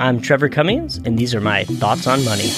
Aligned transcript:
I'm 0.00 0.18
Trevor 0.18 0.48
Cummings, 0.48 0.96
and 0.96 1.18
these 1.18 1.34
are 1.34 1.42
my 1.42 1.64
thoughts 1.64 2.06
on 2.06 2.24
money. 2.24 2.48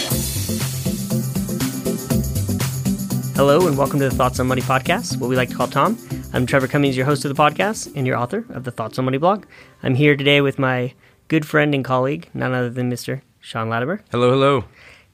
Hello, 3.35 3.67
and 3.67 3.77
welcome 3.77 3.99
to 3.99 4.09
the 4.09 4.15
Thoughts 4.15 4.39
on 4.39 4.47
Money 4.47 4.63
podcast, 4.63 5.17
what 5.17 5.29
we 5.29 5.35
like 5.35 5.49
to 5.49 5.57
call 5.57 5.67
Tom. 5.67 5.99
I'm 6.33 6.47
Trevor 6.47 6.69
Cummings, 6.69 6.97
your 6.97 7.05
host 7.05 7.25
of 7.25 7.35
the 7.35 7.43
podcast 7.43 7.93
and 7.97 8.07
your 8.07 8.17
author 8.17 8.47
of 8.51 8.63
the 8.63 8.71
Thoughts 8.71 8.97
on 9.01 9.07
Money 9.07 9.19
blog. 9.19 9.45
I'm 9.83 9.97
here 9.97 10.17
today 10.17 10.41
with 10.41 10.61
my 10.61 10.95
good 11.27 11.45
friend 11.45 11.75
and 11.75 11.85
colleague, 11.85 12.29
none 12.33 12.55
other 12.55 12.71
than 12.71 12.89
Mr. 12.89 13.23
Sean 13.41 13.69
Latimer. 13.69 14.05
Hello, 14.13 14.31
hello. 14.31 14.65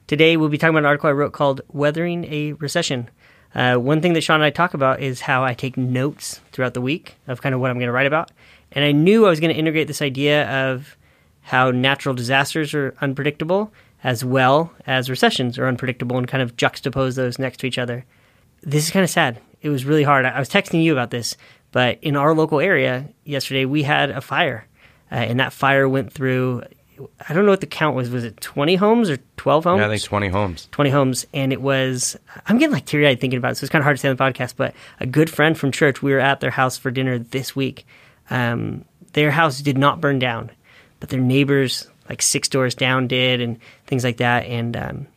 Today, 0.05 0.37
we'll 0.37 0.49
be 0.49 0.59
talking 0.59 0.75
about 0.75 0.83
an 0.83 0.85
article 0.85 1.09
I 1.09 1.13
wrote 1.13 1.33
called 1.33 1.61
Weathering 1.69 2.25
a 2.25 2.53
Recession. 2.53 3.09
Uh, 3.55 3.77
one 3.77 4.01
thing 4.01 4.13
that 4.13 4.21
Sean 4.21 4.35
and 4.35 4.43
I 4.43 4.51
talk 4.51 4.75
about 4.75 4.99
is 4.99 5.21
how 5.21 5.43
I 5.43 5.55
take 5.55 5.77
notes 5.77 6.41
throughout 6.51 6.75
the 6.75 6.81
week 6.81 7.15
of 7.27 7.41
kind 7.41 7.55
of 7.55 7.59
what 7.59 7.71
I'm 7.71 7.77
going 7.77 7.87
to 7.87 7.91
write 7.91 8.05
about. 8.05 8.29
And 8.71 8.85
I 8.85 8.91
knew 8.91 9.25
I 9.25 9.31
was 9.31 9.39
going 9.39 9.51
to 9.51 9.59
integrate 9.59 9.87
this 9.87 10.03
idea 10.03 10.47
of 10.47 10.95
how 11.49 11.71
natural 11.71 12.13
disasters 12.13 12.75
are 12.75 12.93
unpredictable 13.01 13.73
as 14.03 14.23
well 14.23 14.71
as 14.85 15.09
recessions 15.09 15.57
are 15.57 15.67
unpredictable 15.67 16.15
and 16.15 16.27
kind 16.27 16.43
of 16.43 16.55
juxtapose 16.55 17.15
those 17.15 17.39
next 17.39 17.57
to 17.57 17.65
each 17.65 17.79
other. 17.79 18.05
This 18.61 18.85
is 18.85 18.91
kind 18.91 19.03
of 19.03 19.09
sad. 19.09 19.41
It 19.63 19.69
was 19.69 19.83
really 19.83 20.03
hard. 20.03 20.25
I 20.25 20.37
was 20.37 20.47
texting 20.47 20.83
you 20.83 20.91
about 20.93 21.09
this, 21.09 21.35
but 21.71 21.97
in 22.03 22.15
our 22.15 22.35
local 22.35 22.59
area 22.59 23.09
yesterday, 23.25 23.65
we 23.65 23.81
had 23.81 24.11
a 24.11 24.21
fire. 24.21 24.67
Uh, 25.11 25.15
and 25.15 25.39
that 25.39 25.51
fire 25.51 25.89
went 25.89 26.13
through, 26.13 26.61
I 27.27 27.33
don't 27.33 27.45
know 27.45 27.51
what 27.51 27.61
the 27.61 27.65
count 27.67 27.95
was. 27.95 28.11
Was 28.11 28.25
it 28.25 28.39
20 28.39 28.75
homes 28.75 29.09
or 29.09 29.17
12 29.37 29.63
homes? 29.63 29.79
Yeah, 29.79 29.87
I 29.87 29.89
think 29.89 30.03
20 30.03 30.27
homes. 30.27 30.67
20 30.71 30.91
homes. 30.91 31.25
And 31.33 31.51
it 31.51 31.63
was, 31.63 32.15
I'm 32.45 32.59
getting 32.59 32.73
like 32.73 32.85
teary 32.85 33.07
eyed 33.07 33.19
thinking 33.19 33.37
about 33.37 33.53
it. 33.53 33.55
So 33.55 33.63
it's 33.63 33.71
kind 33.71 33.81
of 33.81 33.85
hard 33.85 33.97
to 33.97 34.01
say 34.01 34.09
on 34.09 34.15
the 34.15 34.23
podcast, 34.23 34.53
but 34.55 34.75
a 34.99 35.07
good 35.07 35.31
friend 35.31 35.57
from 35.57 35.71
church, 35.71 36.03
we 36.03 36.11
were 36.11 36.19
at 36.19 36.41
their 36.41 36.51
house 36.51 36.77
for 36.77 36.91
dinner 36.91 37.17
this 37.17 37.55
week. 37.55 37.87
Um, 38.29 38.85
their 39.13 39.31
house 39.31 39.61
did 39.61 39.79
not 39.79 39.99
burn 39.99 40.19
down 40.19 40.51
but 40.99 41.09
their 41.09 41.19
neighbors, 41.19 41.87
like 42.09 42.21
six 42.21 42.47
doors 42.47 42.75
down, 42.75 43.07
did, 43.07 43.41
and 43.41 43.59
things 43.87 44.03
like 44.03 44.17
that. 44.17 44.45
And 44.45 44.75
um, 44.77 45.07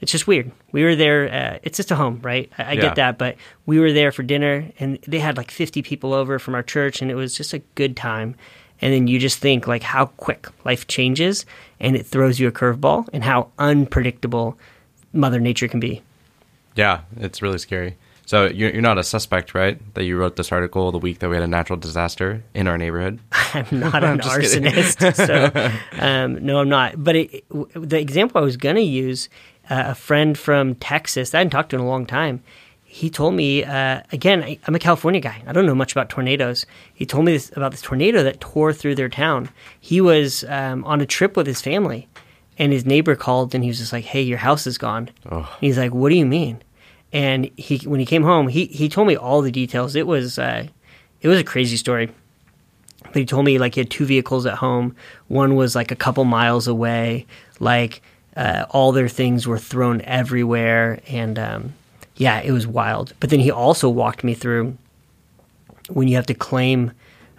it's 0.00 0.12
just 0.12 0.26
weird. 0.26 0.50
We 0.72 0.84
were 0.84 0.94
there. 0.96 1.28
Uh, 1.32 1.58
it's 1.62 1.76
just 1.76 1.90
a 1.90 1.96
home, 1.96 2.20
right? 2.22 2.50
I, 2.58 2.62
I 2.62 2.72
Yeah. 2.72 2.80
get 2.82 2.94
that, 2.96 3.18
but 3.18 3.36
we 3.66 3.78
were 3.80 3.92
there 3.92 4.12
for 4.12 4.22
dinner, 4.22 4.70
and 4.78 4.98
they 5.06 5.18
had 5.18 5.36
like 5.36 5.50
50 5.50 5.82
people 5.82 6.12
over 6.14 6.38
from 6.38 6.54
our 6.54 6.62
church, 6.62 7.02
and 7.02 7.10
it 7.10 7.14
was 7.14 7.34
just 7.34 7.52
a 7.52 7.58
good 7.74 7.96
time. 7.96 8.34
And 8.80 8.92
then 8.94 9.08
you 9.08 9.18
just 9.18 9.38
think 9.40 9.66
like 9.66 9.82
how 9.82 10.06
quick 10.06 10.46
life 10.64 10.86
changes, 10.86 11.44
and 11.80 11.96
it 11.96 12.06
throws 12.06 12.38
you 12.38 12.46
a 12.48 12.52
curveball, 12.52 13.08
and 13.12 13.24
how 13.24 13.50
unpredictable 13.58 14.56
Mother 15.12 15.40
Nature 15.40 15.66
can 15.68 15.80
be. 15.80 16.02
Yeah, 16.76 17.00
it's 17.16 17.42
really 17.42 17.58
scary. 17.58 17.96
So 18.26 18.44
you're, 18.46 18.70
you're 18.70 18.82
not 18.82 18.98
a 18.98 19.02
suspect, 19.02 19.54
right? 19.54 19.80
That 19.94 20.04
you 20.04 20.16
wrote 20.16 20.36
this 20.36 20.52
article 20.52 20.92
the 20.92 20.98
week 20.98 21.18
that 21.20 21.28
we 21.28 21.34
had 21.34 21.42
a 21.42 21.48
natural 21.48 21.78
disaster 21.78 22.44
in 22.54 22.68
our 22.68 22.78
neighborhood. 22.78 23.18
I'm 23.54 23.80
not 23.80 24.04
an 24.04 24.20
just 24.20 24.40
kidding. 24.40 24.72
arsonist, 24.72 25.14
so 25.14 26.02
um, 26.04 26.44
no, 26.44 26.60
I'm 26.60 26.68
not. 26.68 27.02
But 27.02 27.16
it, 27.16 27.48
w- 27.48 27.68
the 27.74 27.98
example 28.00 28.40
I 28.40 28.44
was 28.44 28.56
going 28.56 28.76
to 28.76 28.82
use, 28.82 29.28
uh, 29.70 29.84
a 29.88 29.94
friend 29.94 30.36
from 30.38 30.74
Texas, 30.76 31.34
I 31.34 31.38
hadn't 31.38 31.50
talked 31.50 31.70
to 31.70 31.76
in 31.76 31.82
a 31.82 31.86
long 31.88 32.06
time. 32.06 32.42
He 32.84 33.10
told 33.10 33.34
me 33.34 33.64
uh, 33.64 34.00
again. 34.12 34.42
I, 34.42 34.58
I'm 34.66 34.74
a 34.74 34.78
California 34.78 35.20
guy. 35.20 35.42
I 35.46 35.52
don't 35.52 35.66
know 35.66 35.74
much 35.74 35.92
about 35.92 36.08
tornadoes. 36.08 36.64
He 36.94 37.04
told 37.04 37.26
me 37.26 37.32
this, 37.32 37.50
about 37.54 37.70
this 37.72 37.82
tornado 37.82 38.22
that 38.22 38.40
tore 38.40 38.72
through 38.72 38.94
their 38.94 39.10
town. 39.10 39.50
He 39.78 40.00
was 40.00 40.42
um, 40.48 40.84
on 40.84 41.00
a 41.02 41.06
trip 41.06 41.36
with 41.36 41.46
his 41.46 41.60
family, 41.60 42.08
and 42.58 42.72
his 42.72 42.86
neighbor 42.86 43.14
called, 43.14 43.54
and 43.54 43.62
he 43.62 43.68
was 43.68 43.78
just 43.78 43.92
like, 43.92 44.04
"Hey, 44.04 44.22
your 44.22 44.38
house 44.38 44.66
is 44.66 44.78
gone." 44.78 45.10
Oh. 45.30 45.54
He's 45.60 45.76
like, 45.76 45.92
"What 45.92 46.08
do 46.08 46.14
you 46.16 46.24
mean?" 46.26 46.62
And 47.12 47.50
he, 47.56 47.76
when 47.86 48.00
he 48.00 48.06
came 48.06 48.22
home, 48.22 48.48
he 48.48 48.64
he 48.66 48.88
told 48.88 49.06
me 49.06 49.16
all 49.16 49.42
the 49.42 49.52
details. 49.52 49.94
It 49.94 50.06
was 50.06 50.38
uh, 50.38 50.66
it 51.20 51.28
was 51.28 51.38
a 51.38 51.44
crazy 51.44 51.76
story 51.76 52.10
he 53.14 53.24
told 53.26 53.44
me 53.44 53.58
like 53.58 53.74
he 53.74 53.80
had 53.80 53.90
two 53.90 54.04
vehicles 54.06 54.46
at 54.46 54.54
home. 54.54 54.94
One 55.28 55.54
was 55.56 55.74
like 55.74 55.90
a 55.90 55.96
couple 55.96 56.24
miles 56.24 56.66
away. 56.68 57.26
Like 57.60 58.02
uh, 58.36 58.66
all 58.70 58.92
their 58.92 59.08
things 59.08 59.46
were 59.46 59.58
thrown 59.58 60.00
everywhere, 60.02 61.00
and 61.08 61.38
um, 61.38 61.72
yeah, 62.16 62.40
it 62.40 62.52
was 62.52 62.66
wild. 62.66 63.12
But 63.20 63.30
then 63.30 63.40
he 63.40 63.50
also 63.50 63.88
walked 63.88 64.22
me 64.24 64.34
through 64.34 64.76
when 65.88 66.08
you 66.08 66.16
have 66.16 66.26
to 66.26 66.34
claim 66.34 66.92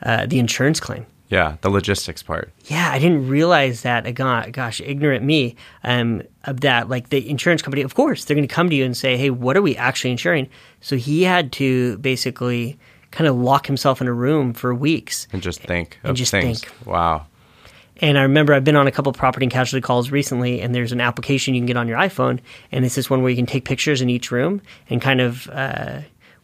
uh, 0.04 0.26
the 0.26 0.40
insurance 0.40 0.80
claim. 0.80 1.06
Yeah, 1.30 1.58
the 1.62 1.70
logistics 1.70 2.24
part. 2.24 2.52
Yeah, 2.66 2.90
I 2.92 2.98
didn't 2.98 3.28
realize 3.28 3.84
that. 3.84 4.12
go- 4.16 4.44
Gosh, 4.52 4.82
ignorant 4.82 5.24
me. 5.24 5.56
Um, 5.84 6.24
of 6.46 6.62
that, 6.62 6.90
like 6.90 7.10
the 7.10 7.30
insurance 7.30 7.62
company, 7.62 7.84
of 7.84 7.94
course, 7.94 8.26
they're 8.26 8.36
going 8.36 8.48
to 8.48 8.54
come 8.54 8.70
to 8.72 8.76
you 8.76 8.84
and 8.84 8.98
say, 8.98 9.16
"Hey, 9.16 9.30
what 9.30 9.56
are 9.56 9.62
we 9.62 9.78
actually 9.78 10.10
insuring?" 10.12 10.50
So 10.82 10.96
he 10.96 11.24
had 11.24 11.52
to 11.54 12.00
basically 12.00 12.80
kind 13.12 13.28
of 13.28 13.36
lock 13.36 13.66
himself 13.68 14.02
in 14.02 14.08
a 14.08 14.14
room 14.14 14.54
for 14.54 14.74
weeks 14.74 15.28
And 15.34 15.42
just 15.42 15.62
think 15.62 15.98
And 16.04 16.12
of 16.12 16.16
just 16.16 16.32
things. 16.32 16.62
think. 16.62 16.86
Wow. 16.88 17.26
And 18.02 18.18
I 18.18 18.22
remember 18.22 18.54
I've 18.54 18.64
been 18.64 18.78
on 18.78 18.88
a 18.88 18.92
couple 18.92 19.10
of 19.10 19.18
property 19.18 19.44
and 19.46 19.52
casualty 19.52 19.82
calls 19.82 20.10
recently, 20.10 20.62
and 20.62 20.74
there's 20.74 20.94
an 20.94 21.02
application 21.02 21.54
you 21.54 21.60
can 21.60 21.66
get 21.66 21.76
on 21.76 21.86
your 21.88 21.98
iPhone, 21.98 22.40
and 22.72 22.86
it's 22.86 22.96
this 22.96 23.10
one 23.10 23.22
where 23.22 23.30
you 23.30 23.36
can 23.36 23.46
take 23.46 23.66
pictures 23.66 24.02
in 24.02 24.10
each 24.10 24.32
room 24.32 24.62
and 24.90 25.02
kind 25.02 25.20
of 25.20 25.50
uh, 25.50 26.00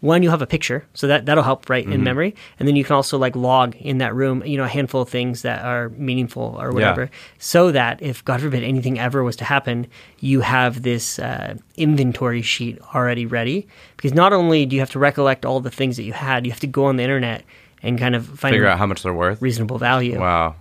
one 0.05 0.23
you 0.23 0.29
have 0.29 0.41
a 0.41 0.47
picture, 0.47 0.85
so 0.93 1.07
that 1.07 1.25
that'll 1.25 1.43
help 1.43 1.69
right 1.69 1.85
in 1.85 2.03
memory, 2.03 2.35
and 2.59 2.67
then 2.67 2.75
you 2.75 2.83
can 2.83 2.95
also 2.95 3.17
like 3.17 3.35
log 3.35 3.75
in 3.75 3.97
that 3.97 4.13
room, 4.13 4.43
you 4.45 4.55
know, 4.57 4.63
a 4.63 4.67
handful 4.67 5.01
of 5.01 5.09
things 5.09 5.41
that 5.41 5.65
are 5.65 5.89
meaningful 5.89 6.55
or 6.59 6.71
whatever, 6.71 7.09
so 7.39 7.71
that 7.71 8.01
if 8.01 8.23
God 8.23 8.41
forbid 8.41 8.63
anything 8.63 8.99
ever 8.99 9.23
was 9.23 9.35
to 9.37 9.43
happen, 9.43 9.87
you 10.19 10.41
have 10.41 10.83
this 10.83 11.19
uh, 11.19 11.55
inventory 11.75 12.41
sheet 12.41 12.79
already 12.93 13.25
ready. 13.25 13.67
Because 13.97 14.13
not 14.13 14.31
only 14.31 14.65
do 14.65 14.75
you 14.75 14.81
have 14.81 14.91
to 14.91 14.99
recollect 14.99 15.45
all 15.45 15.59
the 15.59 15.71
things 15.71 15.97
that 15.97 16.03
you 16.03 16.13
had, 16.13 16.45
you 16.45 16.51
have 16.51 16.61
to 16.61 16.67
go 16.67 16.85
on 16.85 16.97
the 16.97 17.03
internet 17.03 17.43
and 17.81 17.99
kind 17.99 18.15
of 18.15 18.25
find 18.25 18.53
Figure 18.53 18.67
out 18.67 18.77
how 18.77 18.85
much 18.85 19.03
they're 19.03 19.13
worth. 19.13 19.41
reasonable 19.41 19.77
value. 19.77 20.19
Wow. 20.19 20.55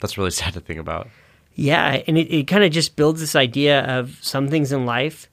That's 0.00 0.18
really 0.18 0.30
sad 0.42 0.54
to 0.54 0.60
think 0.60 0.80
about. 0.80 1.08
Yeah, 1.54 2.02
and 2.08 2.18
it, 2.18 2.34
it 2.34 2.46
kind 2.48 2.64
of 2.64 2.72
just 2.72 2.96
builds 2.96 3.20
this 3.20 3.36
idea 3.36 3.84
of 3.84 4.18
some 4.20 4.48
things 4.48 4.72
in 4.72 4.84
life 4.84 5.28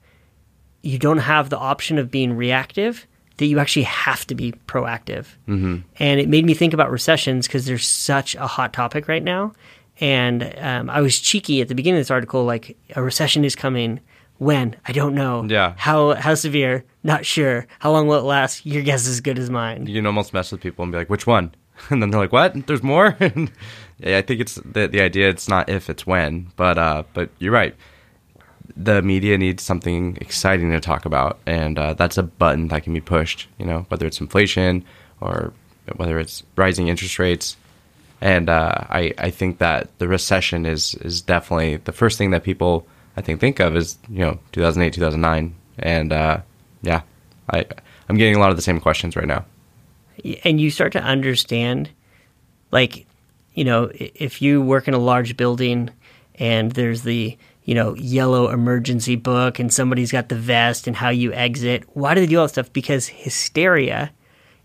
you 0.82 0.98
don't 0.98 1.18
have 1.18 1.48
the 1.48 1.58
option 1.58 1.98
of 1.98 2.10
being 2.10 2.36
reactive, 2.36 3.06
that 3.38 3.46
you 3.46 3.58
actually 3.58 3.84
have 3.84 4.26
to 4.26 4.34
be 4.34 4.52
proactive. 4.66 5.26
Mm-hmm. 5.48 5.78
And 5.98 6.20
it 6.20 6.28
made 6.28 6.44
me 6.44 6.54
think 6.54 6.74
about 6.74 6.90
recessions 6.90 7.46
because 7.46 7.66
they're 7.66 7.78
such 7.78 8.34
a 8.34 8.46
hot 8.46 8.72
topic 8.72 9.08
right 9.08 9.22
now. 9.22 9.52
And 10.00 10.54
um, 10.58 10.90
I 10.90 11.00
was 11.00 11.18
cheeky 11.18 11.60
at 11.60 11.68
the 11.68 11.74
beginning 11.74 11.98
of 11.98 12.00
this 12.00 12.10
article, 12.10 12.44
like 12.44 12.76
a 12.96 13.02
recession 13.02 13.44
is 13.44 13.54
coming. 13.56 14.00
When 14.38 14.74
I 14.88 14.90
don't 14.90 15.14
know. 15.14 15.44
Yeah. 15.44 15.74
How 15.76 16.14
how 16.14 16.34
severe? 16.34 16.84
Not 17.04 17.24
sure. 17.24 17.68
How 17.78 17.92
long 17.92 18.08
will 18.08 18.18
it 18.18 18.24
last? 18.24 18.66
Your 18.66 18.82
guess 18.82 19.02
is 19.02 19.08
as 19.08 19.20
good 19.20 19.38
as 19.38 19.50
mine. 19.50 19.86
You 19.86 19.94
can 19.94 20.06
almost 20.06 20.32
mess 20.32 20.50
with 20.50 20.60
people 20.60 20.82
and 20.82 20.90
be 20.90 20.98
like, 20.98 21.10
which 21.10 21.28
one? 21.28 21.54
And 21.90 22.02
then 22.02 22.10
they're 22.10 22.20
like, 22.20 22.32
what? 22.32 22.66
There's 22.66 22.82
more? 22.82 23.16
yeah, 23.20 24.18
I 24.18 24.22
think 24.22 24.40
it's 24.40 24.56
the, 24.56 24.88
the 24.88 25.00
idea, 25.00 25.28
it's 25.28 25.48
not 25.48 25.68
if, 25.68 25.88
it's 25.88 26.06
when. 26.06 26.52
But, 26.56 26.78
uh, 26.78 27.04
but 27.12 27.30
you're 27.38 27.52
right. 27.52 27.74
The 28.76 29.02
media 29.02 29.38
needs 29.38 29.62
something 29.62 30.16
exciting 30.20 30.70
to 30.70 30.80
talk 30.80 31.04
about. 31.04 31.38
And 31.46 31.78
uh, 31.78 31.94
that's 31.94 32.18
a 32.18 32.22
button 32.22 32.68
that 32.68 32.84
can 32.84 32.94
be 32.94 33.00
pushed, 33.00 33.48
you 33.58 33.66
know, 33.66 33.86
whether 33.88 34.06
it's 34.06 34.20
inflation 34.20 34.84
or 35.20 35.52
whether 35.96 36.18
it's 36.18 36.42
rising 36.56 36.88
interest 36.88 37.18
rates. 37.18 37.56
And 38.20 38.48
uh, 38.48 38.72
I, 38.88 39.12
I 39.18 39.30
think 39.30 39.58
that 39.58 39.96
the 39.98 40.08
recession 40.08 40.64
is, 40.64 40.94
is 40.96 41.20
definitely 41.20 41.76
the 41.78 41.92
first 41.92 42.18
thing 42.18 42.30
that 42.30 42.44
people, 42.44 42.86
I 43.16 43.20
think, 43.20 43.40
think 43.40 43.60
of 43.60 43.76
is, 43.76 43.98
you 44.08 44.20
know, 44.20 44.38
2008, 44.52 44.94
2009. 44.94 45.54
And 45.78 46.12
uh, 46.12 46.40
yeah, 46.82 47.02
I, 47.50 47.66
I'm 48.08 48.16
getting 48.16 48.36
a 48.36 48.38
lot 48.38 48.50
of 48.50 48.56
the 48.56 48.62
same 48.62 48.80
questions 48.80 49.16
right 49.16 49.26
now. 49.26 49.44
and 50.44 50.60
you 50.60 50.70
start 50.70 50.92
to 50.92 51.02
understand 51.02 51.90
like 52.70 53.06
you 53.54 53.64
know 53.64 53.90
if 53.94 54.42
you 54.42 54.62
work 54.62 54.88
in 54.88 54.94
a 54.94 54.98
large 54.98 55.36
building 55.36 55.90
and 56.36 56.72
there's 56.72 57.02
the 57.02 57.36
you 57.64 57.74
know 57.74 57.94
yellow 57.96 58.50
emergency 58.50 59.16
book 59.16 59.58
and 59.58 59.72
somebody's 59.72 60.10
got 60.12 60.28
the 60.28 60.34
vest 60.34 60.86
and 60.86 60.96
how 60.96 61.08
you 61.10 61.32
exit 61.32 61.84
why 61.94 62.14
do 62.14 62.20
they 62.20 62.26
do 62.26 62.38
all 62.38 62.44
that 62.46 62.50
stuff 62.50 62.72
because 62.72 63.06
hysteria 63.08 64.10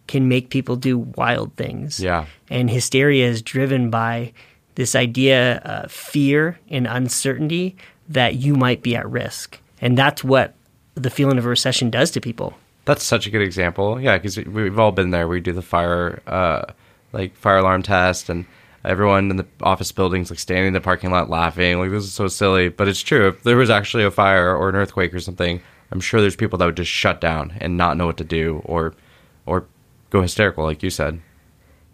can 0.07 0.27
make 0.27 0.49
people 0.49 0.75
do 0.75 0.97
wild 0.97 1.53
things 1.55 1.99
Yeah. 1.99 2.25
and 2.49 2.69
hysteria 2.69 3.27
is 3.27 3.41
driven 3.41 3.89
by 3.89 4.33
this 4.75 4.95
idea 4.95 5.57
of 5.57 5.91
fear 5.91 6.59
and 6.69 6.87
uncertainty 6.87 7.75
that 8.09 8.35
you 8.35 8.55
might 8.55 8.81
be 8.81 8.95
at 8.95 9.09
risk 9.09 9.59
and 9.81 9.97
that's 9.97 10.23
what 10.23 10.55
the 10.95 11.09
feeling 11.09 11.37
of 11.37 11.45
a 11.45 11.49
recession 11.49 11.89
does 11.89 12.09
to 12.11 12.21
people 12.21 12.53
That's 12.85 13.03
such 13.03 13.27
a 13.27 13.29
good 13.29 13.41
example. 13.43 13.99
Yeah, 13.99 14.17
because 14.17 14.37
we've 14.37 14.79
all 14.79 14.93
been 14.93 15.11
there. 15.11 15.27
We 15.27 15.41
do 15.41 15.51
the 15.51 15.61
fire, 15.61 16.21
uh, 16.25 16.71
like 17.11 17.35
fire 17.35 17.57
alarm 17.57 17.83
test, 17.83 18.29
and 18.29 18.45
everyone 18.87 19.29
in 19.29 19.37
the 19.37 19.45
office 19.61 19.91
buildings 19.91 20.29
like 20.29 20.39
standing 20.39 20.67
in 20.67 20.73
the 20.73 20.81
parking 20.81 21.11
lot 21.11 21.29
laughing. 21.29 21.77
Like 21.79 21.91
this 21.91 22.05
is 22.05 22.13
so 22.13 22.27
silly, 22.27 22.69
but 22.69 22.87
it's 22.87 23.01
true. 23.01 23.27
If 23.27 23.43
there 23.43 23.57
was 23.57 23.69
actually 23.69 24.03
a 24.03 24.11
fire 24.11 24.55
or 24.55 24.69
an 24.69 24.75
earthquake 24.75 25.13
or 25.13 25.19
something, 25.19 25.61
I'm 25.91 25.99
sure 25.99 26.21
there's 26.21 26.35
people 26.35 26.57
that 26.57 26.65
would 26.65 26.77
just 26.77 26.91
shut 26.91 27.21
down 27.21 27.55
and 27.61 27.77
not 27.77 27.97
know 27.97 28.07
what 28.07 28.17
to 28.17 28.23
do, 28.23 28.61
or, 28.65 28.93
or 29.45 29.65
go 30.09 30.21
hysterical, 30.21 30.63
like 30.63 30.83
you 30.83 30.89
said. 30.89 31.21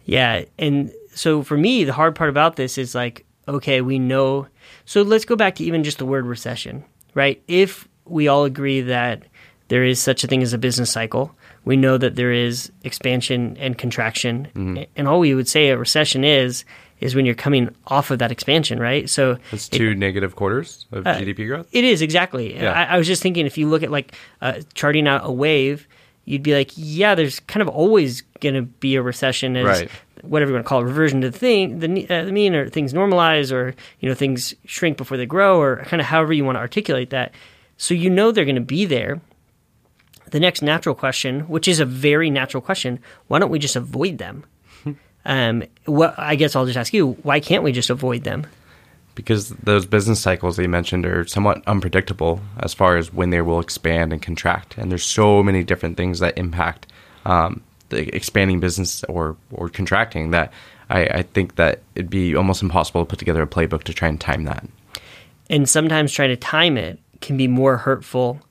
Yeah, 0.06 0.46
and 0.58 0.92
so 1.14 1.44
for 1.44 1.58
me, 1.58 1.84
the 1.84 1.94
hard 1.94 2.16
part 2.16 2.30
about 2.30 2.56
this 2.56 2.78
is 2.78 2.96
like, 2.96 3.26
okay, 3.48 3.82
we 3.82 4.00
know. 4.00 4.48
So 4.86 5.02
let's 5.02 5.26
go 5.26 5.36
back 5.36 5.56
to 5.56 5.64
even 5.64 5.84
just 5.84 5.98
the 5.98 6.06
word 6.06 6.26
recession, 6.26 6.84
right? 7.14 7.42
If 7.48 7.88
we 8.06 8.28
all 8.28 8.46
agree 8.46 8.82
that 8.82 9.24
there 9.68 9.84
is 9.84 10.00
such 10.00 10.24
a 10.24 10.28
thing 10.28 10.44
as 10.44 10.54
a 10.54 10.58
business 10.58 10.92
cycle, 10.92 11.36
we 11.66 11.78
know 11.78 11.98
that 11.98 12.16
there 12.16 12.32
is 12.32 12.72
expansion 12.84 13.56
and 13.60 13.78
contraction, 13.78 14.48
mm-hmm. 14.54 14.84
and 14.96 15.08
all 15.08 15.20
we 15.20 15.34
would 15.34 15.48
say 15.48 15.70
a 15.70 15.78
recession 15.78 16.24
is 16.24 16.66
is 17.00 17.16
when 17.16 17.26
you're 17.26 17.36
coming 17.36 17.74
off 17.88 18.12
of 18.12 18.20
that 18.20 18.32
expansion, 18.32 18.80
right? 18.80 19.10
So 19.10 19.38
That's 19.52 19.68
it- 19.68 19.72
two 19.72 19.94
negative 19.96 20.36
quarters 20.36 20.86
of 20.92 21.04
GDP 21.04 21.48
growth. 21.48 21.68
it 21.72 21.84
is 21.84 22.02
exactly. 22.02 22.56
Yeah. 22.56 22.72
I, 22.72 22.96
I 22.96 22.98
was 22.98 23.08
just 23.08 23.22
thinking 23.22 23.46
if 23.46 23.58
you 23.58 23.68
look 23.68 23.84
at 23.84 23.92
like 23.92 24.14
uh, 24.42 24.62
charting 24.74 25.08
out 25.08 25.22
a 25.24 25.32
wave, 25.32 25.88
you'd 26.26 26.44
be 26.44 26.54
like, 26.54 26.72
yeah, 26.76 27.16
there's 27.16 27.40
kind 27.42 27.62
of 27.62 27.68
always 27.68 28.22
going 28.40 28.56
to 28.56 28.62
be 28.62 28.96
a 28.96 29.02
recession 29.02 29.58
as 29.58 29.66
Right. 29.66 29.90
whatever 30.22 30.52
you 30.52 30.56
want 30.56 30.66
to 30.66 30.70
call 30.70 30.80
it, 30.80 30.86
reversion 30.86 31.20
to 31.22 31.30
the 31.30 31.38
thing, 31.38 31.80
the, 31.80 32.10
uh, 32.10 32.24
the 32.26 32.32
mean, 32.32 32.56
or 32.56 32.70
things 32.70 32.94
normalize, 32.94 33.52
or 33.52 33.76
you 34.00 34.08
know 34.08 34.16
things 34.16 34.54
shrink 34.66 34.96
before 34.98 35.18
they 35.18 35.26
grow, 35.26 35.60
or 35.60 35.84
kind 35.84 36.00
of 36.00 36.08
however 36.08 36.32
you 36.32 36.46
want 36.46 36.56
to 36.56 36.60
articulate 36.62 37.10
that. 37.10 37.34
So 37.76 37.94
you 37.94 38.10
know 38.10 38.32
they're 38.32 38.46
going 38.46 38.56
to 38.56 38.62
be 38.62 38.86
there. 38.86 39.20
The 40.32 40.40
next 40.40 40.62
natural 40.62 40.96
question, 40.96 41.42
which 41.42 41.68
is 41.68 41.80
a 41.80 41.86
very 41.86 42.30
natural 42.30 42.62
question, 42.62 43.00
why 43.28 43.40
don't 43.40 43.52
we 43.52 43.60
just 43.60 43.76
avoid 43.76 44.18
them? 44.18 44.46
Um, 45.26 45.64
what 45.86 46.16
I 46.18 46.36
guess 46.36 46.56
I'll 46.56 46.66
just 46.66 46.78
ask 46.78 46.94
you, 46.94 47.14
why 47.24 47.40
can't 47.40 47.64
we 47.64 47.72
just 47.72 47.90
avoid 47.90 48.24
them? 48.24 48.48
because 49.16 49.50
those 49.50 49.86
business 49.86 50.20
cycles 50.20 50.56
that 50.56 50.64
you 50.64 50.70
mentioned 50.70 51.06
are 51.06 51.26
somewhat 51.28 51.62
unpredictable 51.68 52.42
as 52.60 52.74
far 52.74 52.98
as 52.98 53.14
when 53.14 53.30
they 53.30 53.42
will 53.42 53.60
expand 53.60 54.12
and 54.12 54.22
contract. 54.22 54.78
And 54.78 54.90
there's 54.92 55.06
so 55.06 55.44
many 55.44 55.64
different 55.64 55.98
things 55.98 56.20
that 56.20 56.38
impact 56.38 56.88
um, 57.26 57.62
the 57.90 58.14
expanding 58.16 58.60
business 58.60 59.04
or, 59.06 59.38
or 59.52 59.70
contracting 59.70 60.32
that 60.32 60.52
I, 60.90 61.06
I 61.06 61.22
think 61.22 61.56
that 61.56 61.82
it'd 61.96 62.10
be 62.10 62.36
almost 62.36 62.62
impossible 62.62 63.02
to 63.02 63.10
put 63.10 63.20
together 63.20 63.42
a 63.42 63.48
playbook 63.48 63.84
to 63.84 63.94
try 63.94 64.08
and 64.08 64.20
time 64.20 64.44
that. 64.46 64.68
and 65.50 65.70
sometimes 65.70 66.12
trying 66.12 66.30
to 66.30 66.36
time 66.36 66.78
it 66.78 67.00
can 67.22 67.38
be 67.38 67.48
more 67.48 67.78
hurtful 67.78 68.42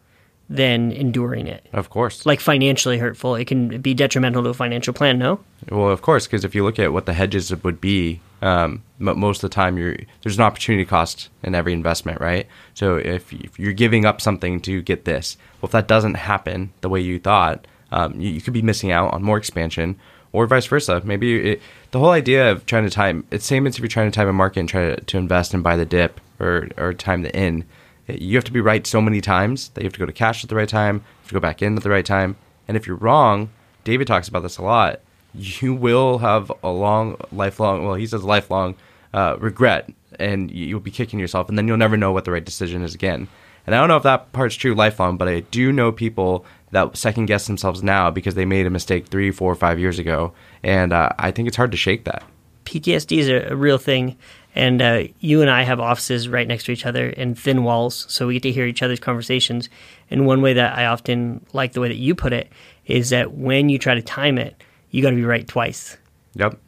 than 0.49 0.93
enduring 0.93 1.47
it. 1.47 1.67
Of 1.73 1.91
course. 1.91 2.27
Like 2.27 2.41
financially 2.41 2.99
hurtful, 2.99 3.35
it 3.35 3.47
can 3.47 3.81
be 3.81 3.95
detrimental 3.95 4.43
to 4.43 4.51
a 4.51 4.55
financial 4.55 4.93
plan. 4.93 5.19
No, 5.19 5.41
Well, 5.71 5.89
of 5.89 6.03
course, 6.03 6.27
because 6.27 6.45
if 6.45 6.55
you 6.55 6.65
look 6.65 6.79
at 6.79 6.93
what 6.93 7.07
the 7.07 7.15
hedges 7.15 7.55
would 7.63 7.81
be, 7.81 8.21
um, 8.43 8.83
most 8.99 9.43
of 9.43 9.51
the 9.51 9.55
time 9.55 9.79
you're 9.79 9.97
there's 10.23 10.37
an 10.37 10.43
opportunity 10.43 10.85
cost 10.85 11.29
in 11.43 11.55
every 11.55 11.73
investment, 11.73 12.21
right? 12.21 12.47
So 12.75 12.97
if, 12.97 13.33
if 13.33 13.59
you're 13.59 13.73
giving 13.73 14.05
up 14.05 14.21
something 14.21 14.61
to 14.63 14.83
get 14.83 15.05
this, 15.05 15.37
well, 15.61 15.69
if 15.69 15.73
that 15.73 15.89
doesn't 15.89 16.15
happen 16.15 16.73
the 16.81 16.89
way 16.89 17.01
you 17.01 17.19
thought, 17.19 17.67
um, 17.93 18.21
you, 18.21 18.31
you 18.31 18.41
could 18.41 18.53
be 18.53 18.63
missing 18.63 18.91
out 18.91 19.15
on 19.15 19.23
more 19.23 19.39
expansion, 19.39 19.97
or 20.33 20.47
vice 20.47 20.67
versa. 20.67 21.03
Maybe 21.05 21.53
it, 21.53 21.63
the 21.91 21.99
whole 21.99 22.11
idea 22.11 22.51
of 22.51 22.67
trying 22.67 22.85
to 22.85 22.91
time 22.91 23.25
it's 23.31 23.47
same 23.47 23.67
as 23.67 23.75
if 23.75 23.81
you're 23.81 23.89
trying 23.89 24.11
to 24.11 24.15
time 24.15 24.29
a 24.29 24.33
market 24.33 24.61
and 24.61 24.69
try 24.69 24.95
to, 24.95 25.01
to 25.01 25.19
invest 25.19 25.55
and 25.55 25.63
buy 25.63 25.77
the 25.77 25.85
dip 25.85 26.21
or 26.41 26.69
or 26.77 26.95
time 26.95 27.23
the 27.23 27.35
in. 27.37 27.65
You 28.09 28.37
have 28.37 28.45
to 28.45 28.53
be 28.53 28.61
right 28.61 28.87
so 28.87 29.01
many 29.01 29.21
times 29.21 29.69
that 29.71 29.83
you 29.83 29.87
have 29.87 29.93
to 29.95 29.99
go 30.01 30.07
to 30.07 30.13
cash 30.13 30.43
at 30.45 30.51
the 30.51 30.57
right 30.57 30.69
time, 30.69 30.97
you 30.97 31.03
have 31.21 31.29
to 31.29 31.35
go 31.35 31.41
back 31.41 31.63
in 31.63 31.77
at 31.77 31.83
the 31.83 31.91
right 31.91 32.05
time, 32.05 32.37
and 32.69 32.77
if 32.77 32.87
you're 32.87 32.97
wrong, 32.97 33.51
David 33.85 34.07
talks 34.07 34.29
about 34.29 34.43
this 34.43 34.59
a 34.59 34.63
lot 34.63 35.01
you 35.35 35.73
will 35.73 36.19
have 36.19 36.53
a 36.63 36.69
long, 36.71 37.17
lifelong, 37.33 37.87
well, 37.87 37.95
he 37.95 38.07
says 38.07 38.23
lifelong 38.23 38.75
uh, 39.15 39.35
regret, 39.41 39.89
and 40.19 40.51
you- 40.51 40.67
you'll 40.67 40.79
be 40.81 40.91
kicking 40.91 41.19
yourself, 41.19 41.49
and 41.49 41.57
then 41.57 41.67
you'll 41.67 41.79
never 41.79 41.97
know 41.97 42.13
what 42.13 42.27
the 42.27 42.31
right 42.31 42.45
decision 42.45 42.83
is 42.83 42.95
again. 42.95 43.27
And 43.67 43.75
I 43.75 43.79
don't 43.79 43.89
know 43.89 43.97
if 43.97 44.03
that 44.03 44.31
part's 44.35 44.57
true 44.57 44.75
lifelong, 44.75 45.17
but 45.17 45.29
I 45.29 45.41
do 45.41 45.73
know 45.73 45.91
people 45.91 46.45
that 46.73 46.99
second 46.99 47.27
guess 47.27 47.47
themselves 47.47 47.83
now 47.83 48.11
because 48.11 48.35
they 48.35 48.45
made 48.45 48.67
a 48.67 48.71
mistake 48.71 49.07
three, 49.07 49.31
four, 49.31 49.55
five 49.55 49.79
years 49.79 49.99
ago, 49.99 50.35
and 50.63 50.93
uh, 50.93 51.09
I 51.19 51.31
think 51.31 51.49
it's 51.49 51.57
hard 51.57 51.71
to 51.71 51.79
shake 51.79 52.05
that. 52.05 52.23
PTSD 52.67 53.17
is 53.19 53.29
a, 53.31 53.53
a 53.53 53.57
real 53.57 53.79
thing, 53.79 54.19
and 54.55 54.83
uh, 54.83 55.05
you 55.21 55.41
and 55.41 55.51
I 55.51 55.63
have 55.63 55.81
offices 55.81 56.29
right 56.29 56.47
next 56.47 56.65
to 56.65 56.73
each 56.73 56.85
other 56.87 57.09
and 57.11 57.39
thin 57.39 57.65
walls, 57.65 58.07
so 58.09 58.27
we 58.27 58.35
get 58.35 58.43
to 58.45 58.53
hear 58.53 58.67
each 58.67 58.83
other's 58.83 59.01
conversations. 59.01 59.69
And 60.11 60.27
one 60.27 60.43
way 60.43 60.53
that 60.55 60.77
I 60.77 60.87
often 60.87 61.45
like 61.53 61.73
the 61.73 61.81
way 61.81 61.89
that 61.89 61.97
you 61.97 62.15
put 62.15 62.33
it 62.33 62.51
is 62.87 63.11
that 63.11 63.33
when 63.33 63.69
you 63.69 63.79
try 63.79 63.95
to 63.95 64.03
time 64.03 64.39
it, 64.39 64.63
you 64.91 65.03
got 65.03 65.11
to 65.11 65.17
be 65.17 65.25
right 65.25 65.47
twice. 65.47 65.97
Yep. 66.35 66.59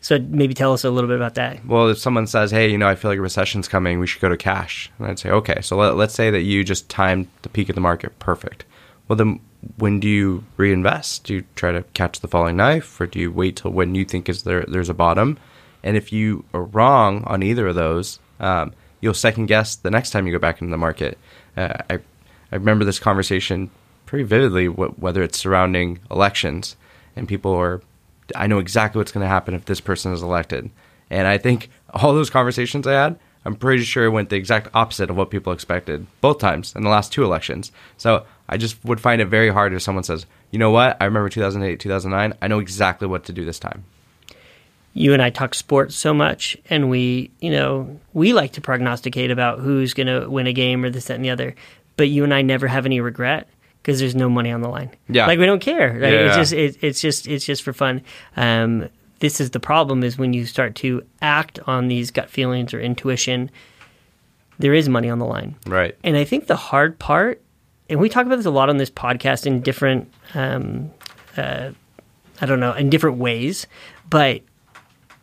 So 0.00 0.18
maybe 0.18 0.54
tell 0.54 0.72
us 0.72 0.84
a 0.84 0.90
little 0.90 1.08
bit 1.08 1.16
about 1.16 1.34
that. 1.34 1.64
Well, 1.66 1.88
if 1.88 1.98
someone 1.98 2.26
says, 2.26 2.50
"Hey, 2.50 2.70
you 2.70 2.78
know, 2.78 2.88
I 2.88 2.94
feel 2.94 3.10
like 3.10 3.18
a 3.18 3.22
recession's 3.22 3.66
coming, 3.66 3.98
we 3.98 4.06
should 4.06 4.22
go 4.22 4.28
to 4.28 4.36
cash," 4.36 4.90
and 4.98 5.08
I'd 5.08 5.18
say, 5.18 5.30
"Okay." 5.30 5.60
So 5.60 5.76
let, 5.76 5.96
let's 5.96 6.14
say 6.14 6.30
that 6.30 6.42
you 6.42 6.62
just 6.62 6.88
timed 6.88 7.28
the 7.42 7.48
peak 7.48 7.68
of 7.68 7.74
the 7.74 7.80
market 7.80 8.18
perfect. 8.18 8.64
Well, 9.08 9.16
then 9.16 9.40
when 9.76 9.98
do 9.98 10.08
you 10.08 10.44
reinvest? 10.56 11.24
Do 11.24 11.34
you 11.34 11.44
try 11.56 11.72
to 11.72 11.82
catch 11.94 12.20
the 12.20 12.28
falling 12.28 12.56
knife, 12.56 13.00
or 13.00 13.06
do 13.06 13.18
you 13.18 13.32
wait 13.32 13.56
till 13.56 13.72
when 13.72 13.94
you 13.94 14.04
think 14.04 14.28
is 14.28 14.44
there 14.44 14.64
there's 14.68 14.88
a 14.88 14.94
bottom? 14.94 15.38
And 15.82 15.96
if 15.96 16.12
you 16.12 16.44
are 16.52 16.64
wrong 16.64 17.24
on 17.24 17.42
either 17.42 17.68
of 17.68 17.74
those, 17.74 18.18
um, 18.40 18.72
you'll 19.00 19.14
second 19.14 19.46
guess 19.46 19.76
the 19.76 19.90
next 19.90 20.10
time 20.10 20.26
you 20.26 20.32
go 20.32 20.38
back 20.38 20.60
into 20.60 20.70
the 20.70 20.78
market. 20.78 21.18
Uh, 21.56 21.74
I 21.90 21.98
I 22.50 22.56
remember 22.56 22.84
this 22.84 22.98
conversation 22.98 23.70
pretty 24.06 24.24
vividly, 24.24 24.66
wh- 24.66 24.98
whether 24.98 25.22
it's 25.22 25.38
surrounding 25.38 26.00
elections 26.10 26.76
and 27.14 27.28
people 27.28 27.54
are 27.54 27.82
I 28.36 28.46
know 28.46 28.58
exactly 28.58 28.98
what's 28.98 29.12
going 29.12 29.24
to 29.24 29.28
happen 29.28 29.54
if 29.54 29.64
this 29.64 29.80
person 29.80 30.12
is 30.12 30.22
elected. 30.22 30.70
And 31.10 31.26
I 31.26 31.38
think 31.38 31.70
all 31.94 32.12
those 32.12 32.30
conversations 32.30 32.86
I 32.86 32.92
had, 32.92 33.18
I'm 33.44 33.56
pretty 33.56 33.84
sure 33.84 34.04
it 34.04 34.10
went 34.10 34.28
the 34.28 34.36
exact 34.36 34.68
opposite 34.74 35.08
of 35.08 35.16
what 35.16 35.30
people 35.30 35.52
expected 35.52 36.06
both 36.20 36.38
times 36.38 36.74
in 36.76 36.82
the 36.82 36.90
last 36.90 37.12
two 37.12 37.24
elections. 37.24 37.72
So 37.96 38.26
I 38.48 38.58
just 38.58 38.84
would 38.84 39.00
find 39.00 39.22
it 39.22 39.26
very 39.26 39.48
hard 39.50 39.72
if 39.72 39.82
someone 39.82 40.04
says, 40.04 40.26
you 40.50 40.58
know 40.58 40.70
what, 40.70 40.96
I 41.00 41.06
remember 41.06 41.28
2008, 41.30 41.80
2009, 41.80 42.34
I 42.42 42.48
know 42.48 42.58
exactly 42.58 43.08
what 43.08 43.24
to 43.24 43.32
do 43.32 43.44
this 43.44 43.58
time. 43.58 43.84
You 44.98 45.12
and 45.12 45.22
I 45.22 45.30
talk 45.30 45.54
sports 45.54 45.94
so 45.94 46.12
much, 46.12 46.56
and 46.68 46.90
we, 46.90 47.30
you 47.38 47.50
know, 47.50 48.00
we 48.14 48.32
like 48.32 48.54
to 48.54 48.60
prognosticate 48.60 49.30
about 49.30 49.60
who's 49.60 49.94
going 49.94 50.08
to 50.08 50.28
win 50.28 50.48
a 50.48 50.52
game 50.52 50.84
or 50.84 50.90
this, 50.90 51.04
that, 51.04 51.14
and 51.14 51.24
the 51.24 51.30
other. 51.30 51.54
But 51.96 52.08
you 52.08 52.24
and 52.24 52.34
I 52.34 52.42
never 52.42 52.66
have 52.66 52.84
any 52.84 53.00
regret 53.00 53.48
because 53.80 54.00
there's 54.00 54.16
no 54.16 54.28
money 54.28 54.50
on 54.50 54.60
the 54.60 54.68
line. 54.68 54.90
Yeah. 55.08 55.26
like 55.28 55.38
we 55.38 55.46
don't 55.46 55.60
care. 55.60 55.92
Right? 55.92 56.12
Yeah, 56.12 56.26
It's 56.26 56.36
yeah. 56.36 56.42
just, 56.42 56.52
it, 56.52 56.78
it's 56.82 57.00
just, 57.00 57.28
it's 57.28 57.44
just 57.44 57.62
for 57.62 57.72
fun. 57.72 58.02
Um, 58.36 58.88
this 59.20 59.40
is 59.40 59.50
the 59.50 59.60
problem: 59.60 60.02
is 60.02 60.18
when 60.18 60.32
you 60.32 60.44
start 60.46 60.74
to 60.76 61.04
act 61.22 61.60
on 61.66 61.86
these 61.86 62.10
gut 62.10 62.28
feelings 62.28 62.74
or 62.74 62.80
intuition. 62.80 63.50
There 64.58 64.74
is 64.74 64.88
money 64.88 65.08
on 65.08 65.20
the 65.20 65.24
line. 65.26 65.54
Right. 65.64 65.96
And 66.02 66.16
I 66.16 66.24
think 66.24 66.48
the 66.48 66.56
hard 66.56 66.98
part, 66.98 67.40
and 67.88 68.00
we 68.00 68.08
talk 68.08 68.26
about 68.26 68.36
this 68.36 68.46
a 68.46 68.50
lot 68.50 68.68
on 68.68 68.78
this 68.78 68.90
podcast 68.90 69.46
in 69.46 69.60
different, 69.60 70.12
um, 70.34 70.90
uh, 71.36 71.70
I 72.40 72.46
don't 72.46 72.58
know, 72.58 72.72
in 72.72 72.90
different 72.90 73.18
ways, 73.18 73.68
but 74.10 74.42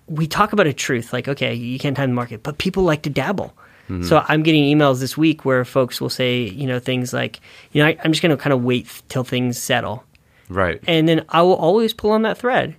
we 0.07 0.27
talk 0.27 0.53
about 0.53 0.67
a 0.67 0.73
truth 0.73 1.13
like, 1.13 1.27
okay, 1.27 1.53
you 1.53 1.79
can't 1.79 1.95
time 1.97 2.09
the 2.11 2.15
market, 2.15 2.43
but 2.43 2.57
people 2.57 2.83
like 2.83 3.01
to 3.03 3.09
dabble. 3.09 3.53
So 4.01 4.25
I'm 4.27 4.41
getting 4.41 4.63
emails 4.63 4.99
this 4.99 5.15
week 5.15 5.45
where 5.45 5.63
folks 5.63 6.01
will 6.01 6.09
say, 6.09 6.41
you 6.41 6.65
know, 6.65 6.79
things 6.79 7.13
like, 7.13 7.39
you 7.71 7.83
know, 7.83 7.87
I, 7.87 7.95
I'm 8.03 8.13
just 8.13 8.23
going 8.23 8.35
to 8.35 8.41
kind 8.41 8.51
of 8.51 8.63
wait 8.63 9.03
till 9.09 9.23
things 9.23 9.61
settle. 9.61 10.03
Right. 10.49 10.81
And 10.87 11.07
then 11.07 11.23
I 11.29 11.43
will 11.43 11.53
always 11.53 11.93
pull 11.93 12.09
on 12.09 12.23
that 12.23 12.39
thread. 12.39 12.75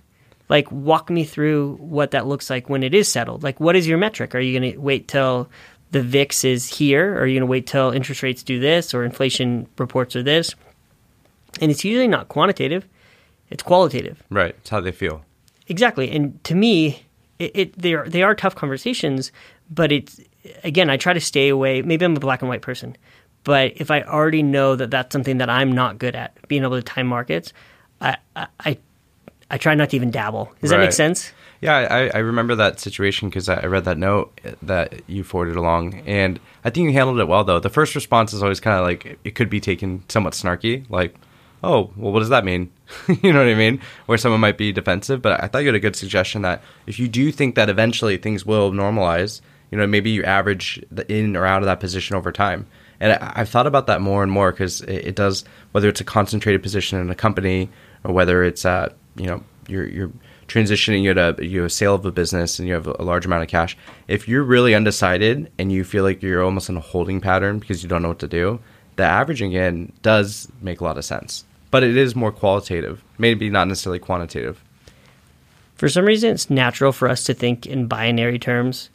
Like, 0.49 0.69
walk 0.69 1.09
me 1.09 1.23
through 1.23 1.77
what 1.79 2.11
that 2.11 2.27
looks 2.27 2.49
like 2.49 2.67
when 2.67 2.83
it 2.83 2.93
is 2.93 3.09
settled. 3.09 3.41
Like, 3.41 3.57
what 3.61 3.77
is 3.77 3.87
your 3.87 3.97
metric? 3.97 4.35
Are 4.35 4.41
you 4.41 4.59
going 4.59 4.73
to 4.73 4.77
wait 4.79 5.07
till 5.07 5.49
the 5.91 6.01
VIX 6.01 6.43
is 6.43 6.67
here? 6.67 7.13
Or 7.13 7.21
are 7.21 7.25
you 7.25 7.39
going 7.39 7.47
to 7.47 7.51
wait 7.51 7.67
till 7.67 7.91
interest 7.91 8.21
rates 8.21 8.43
do 8.43 8.59
this 8.59 8.93
or 8.93 9.05
inflation 9.05 9.69
reports 9.77 10.13
are 10.17 10.23
this? 10.23 10.55
And 11.61 11.71
it's 11.71 11.85
usually 11.85 12.09
not 12.09 12.27
quantitative, 12.27 12.85
it's 13.49 13.63
qualitative. 13.63 14.21
right. 14.29 14.55
It's 14.59 14.69
how 14.69 14.81
they 14.81 14.91
feel. 14.91 15.23
Exactly. 15.69 16.11
And 16.11 16.43
to 16.43 16.53
me, 16.53 17.05
it, 17.39 17.51
it 17.55 17.77
they 17.77 17.93
are 17.93 18.07
they 18.07 18.23
are 18.23 18.35
tough 18.35 18.55
conversations, 18.55 19.31
but 19.69 19.91
it's 19.91 20.19
again, 20.63 20.89
I 20.89 20.97
try 20.97 21.13
to 21.13 21.21
stay 21.21 21.49
away. 21.49 21.81
Maybe 21.81 22.05
I'm 22.05 22.15
a 22.15 22.19
black 22.19 22.41
and 22.41 22.49
white 22.49 22.61
person, 22.61 22.95
but 23.43 23.73
if 23.75 23.91
I 23.91 24.01
already 24.01 24.43
know 24.43 24.75
that 24.75 24.91
that's 24.91 25.13
something 25.13 25.37
that 25.37 25.49
I'm 25.49 25.71
not 25.71 25.99
good 25.99 26.15
at, 26.15 26.35
being 26.47 26.63
able 26.63 26.75
to 26.75 26.83
time 26.83 27.07
markets, 27.07 27.53
I 28.01 28.17
I 28.35 28.77
I, 29.49 29.57
try 29.57 29.75
not 29.75 29.91
to 29.91 29.95
even 29.95 30.11
dabble. 30.11 30.51
Does 30.61 30.71
that 30.71 30.79
make 30.79 30.91
sense? 30.91 31.31
Yeah, 31.61 31.75
I, 31.75 32.09
I 32.09 32.17
remember 32.19 32.53
that 32.55 32.79
situation 32.79 33.29
because 33.29 33.49
I 33.49 33.65
read 33.65 33.85
that 33.85 33.97
note 33.97 34.39
that 34.61 35.01
you 35.07 35.23
forwarded 35.23 35.55
along, 35.55 35.95
and 36.05 36.39
I 36.63 36.69
think 36.69 36.85
you 36.85 36.93
handled 36.93 37.19
it 37.19 37.27
well. 37.27 37.43
Though 37.43 37.59
the 37.59 37.69
first 37.69 37.95
response 37.95 38.33
is 38.33 38.43
always 38.43 38.59
kind 38.59 38.77
of 38.77 38.83
like 38.85 39.17
it 39.23 39.35
could 39.35 39.49
be 39.49 39.59
taken 39.59 40.03
somewhat 40.07 40.33
snarky, 40.33 40.87
like, 40.89 41.15
"Oh, 41.63 41.91
well, 41.95 42.11
what 42.11 42.19
does 42.19 42.29
that 42.29 42.45
mean?" 42.45 42.71
you 43.21 43.33
know 43.33 43.39
what 43.39 43.51
I 43.51 43.55
mean? 43.55 43.81
Where 44.05 44.17
someone 44.17 44.41
might 44.41 44.57
be 44.57 44.71
defensive. 44.71 45.21
But 45.21 45.43
I 45.43 45.47
thought 45.47 45.59
you 45.59 45.67
had 45.67 45.75
a 45.75 45.79
good 45.79 45.95
suggestion 45.95 46.41
that 46.43 46.61
if 46.85 46.99
you 46.99 47.07
do 47.07 47.31
think 47.31 47.55
that 47.55 47.69
eventually 47.69 48.17
things 48.17 48.45
will 48.45 48.71
normalize, 48.71 49.41
you 49.71 49.77
know, 49.77 49.87
maybe 49.87 50.09
you 50.09 50.23
average 50.23 50.83
the 50.91 51.11
in 51.11 51.35
or 51.35 51.45
out 51.45 51.61
of 51.61 51.65
that 51.65 51.79
position 51.79 52.15
over 52.15 52.31
time. 52.31 52.67
And 52.99 53.13
I, 53.13 53.33
I've 53.35 53.49
thought 53.49 53.67
about 53.67 53.87
that 53.87 54.01
more 54.01 54.23
and 54.23 54.31
more 54.31 54.51
because 54.51 54.81
it, 54.81 55.07
it 55.07 55.15
does, 55.15 55.43
whether 55.71 55.89
it's 55.89 56.01
a 56.01 56.05
concentrated 56.05 56.63
position 56.63 56.99
in 56.99 57.09
a 57.09 57.15
company 57.15 57.69
or 58.03 58.13
whether 58.13 58.43
it's, 58.43 58.65
uh, 58.65 58.91
you 59.15 59.27
know, 59.27 59.43
you're, 59.67 59.87
you're 59.87 60.11
transitioning 60.47 61.03
you 61.03 61.13
to 61.13 61.35
you 61.39 61.59
have 61.59 61.67
a 61.67 61.69
sale 61.69 61.93
of 61.93 62.05
a 62.05 62.11
business 62.11 62.57
and 62.57 62.67
you 62.67 62.73
have 62.73 62.87
a 62.87 63.03
large 63.03 63.25
amount 63.25 63.43
of 63.43 63.49
cash. 63.49 63.77
If 64.07 64.27
you're 64.27 64.43
really 64.43 64.73
undecided 64.73 65.51
and 65.59 65.71
you 65.71 65.83
feel 65.83 66.03
like 66.03 66.21
you're 66.21 66.43
almost 66.43 66.69
in 66.69 66.77
a 66.77 66.81
holding 66.81 67.21
pattern 67.21 67.59
because 67.59 67.83
you 67.83 67.89
don't 67.89 68.01
know 68.01 68.07
what 68.09 68.19
to 68.19 68.27
do, 68.27 68.59
the 68.95 69.03
averaging 69.03 69.53
in 69.53 69.91
does 70.01 70.49
make 70.61 70.79
a 70.81 70.83
lot 70.83 70.97
of 70.97 71.05
sense. 71.05 71.45
But 71.69 71.83
it 71.83 71.97
is 71.97 72.15
more 72.15 72.31
qualitative, 72.31 73.03
maybe 73.17 73.49
not 73.49 73.67
necessarily 73.67 73.99
quantitative. 73.99 74.63
For 75.75 75.89
some 75.89 76.05
reason, 76.05 76.31
it's 76.31 76.49
natural 76.49 76.91
for 76.91 77.07
us 77.07 77.23
to 77.25 77.33
think 77.33 77.65
in 77.65 77.87
binary 77.87 78.39
terms. 78.39 78.89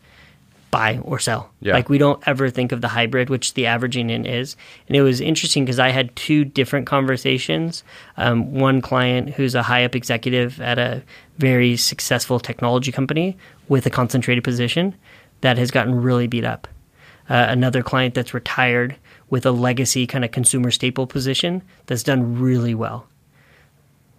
buy 0.73 0.99
or 1.03 1.19
sell. 1.19 1.51
Yeah. 1.61 1.75
Like 1.75 1.91
we 1.91 1.99
don't 1.99 2.21
ever 2.27 2.49
think 2.49 2.73
of 2.73 2.81
the 2.81 2.89
hybrid, 2.89 3.29
which 3.29 3.53
the 3.55 3.67
averaging 3.67 4.09
in 4.09 4.25
is. 4.25 4.57
And 4.89 4.97
it 4.97 5.03
was 5.03 5.21
interesting 5.21 5.65
because 5.65 5.79
I 5.79 5.91
had 5.91 6.17
two 6.17 6.45
different 6.47 6.87
conversations. 6.87 7.85
Um, 8.17 8.55
one 8.55 8.81
client 8.81 9.31
who's 9.31 9.55
a 9.55 9.63
high 9.63 9.85
up 9.85 9.95
executive 9.95 10.61
at 10.61 10.79
a 10.79 11.03
very 11.37 11.77
successful 11.77 12.41
technology 12.41 12.91
company 12.91 13.37
with 13.69 13.85
a 13.85 13.91
concentrated 13.91 14.43
position 14.43 14.95
that 15.43 15.59
has 15.59 15.71
gotten 15.71 15.95
really 15.95 16.27
beat 16.27 16.45
up. 16.45 16.67
Uh, 17.29 17.47
another 17.51 17.83
client 17.83 18.15
that's 18.15 18.35
retired 18.35 18.97
with 19.33 19.47
a 19.47 19.51
legacy 19.51 20.07
kind 20.07 20.27
of 20.27 20.31
consumer 20.31 20.71
staple 20.71 21.07
position 21.07 21.63
that's 21.87 22.03
done 22.03 22.39
really 22.39 22.75
well. 22.75 23.07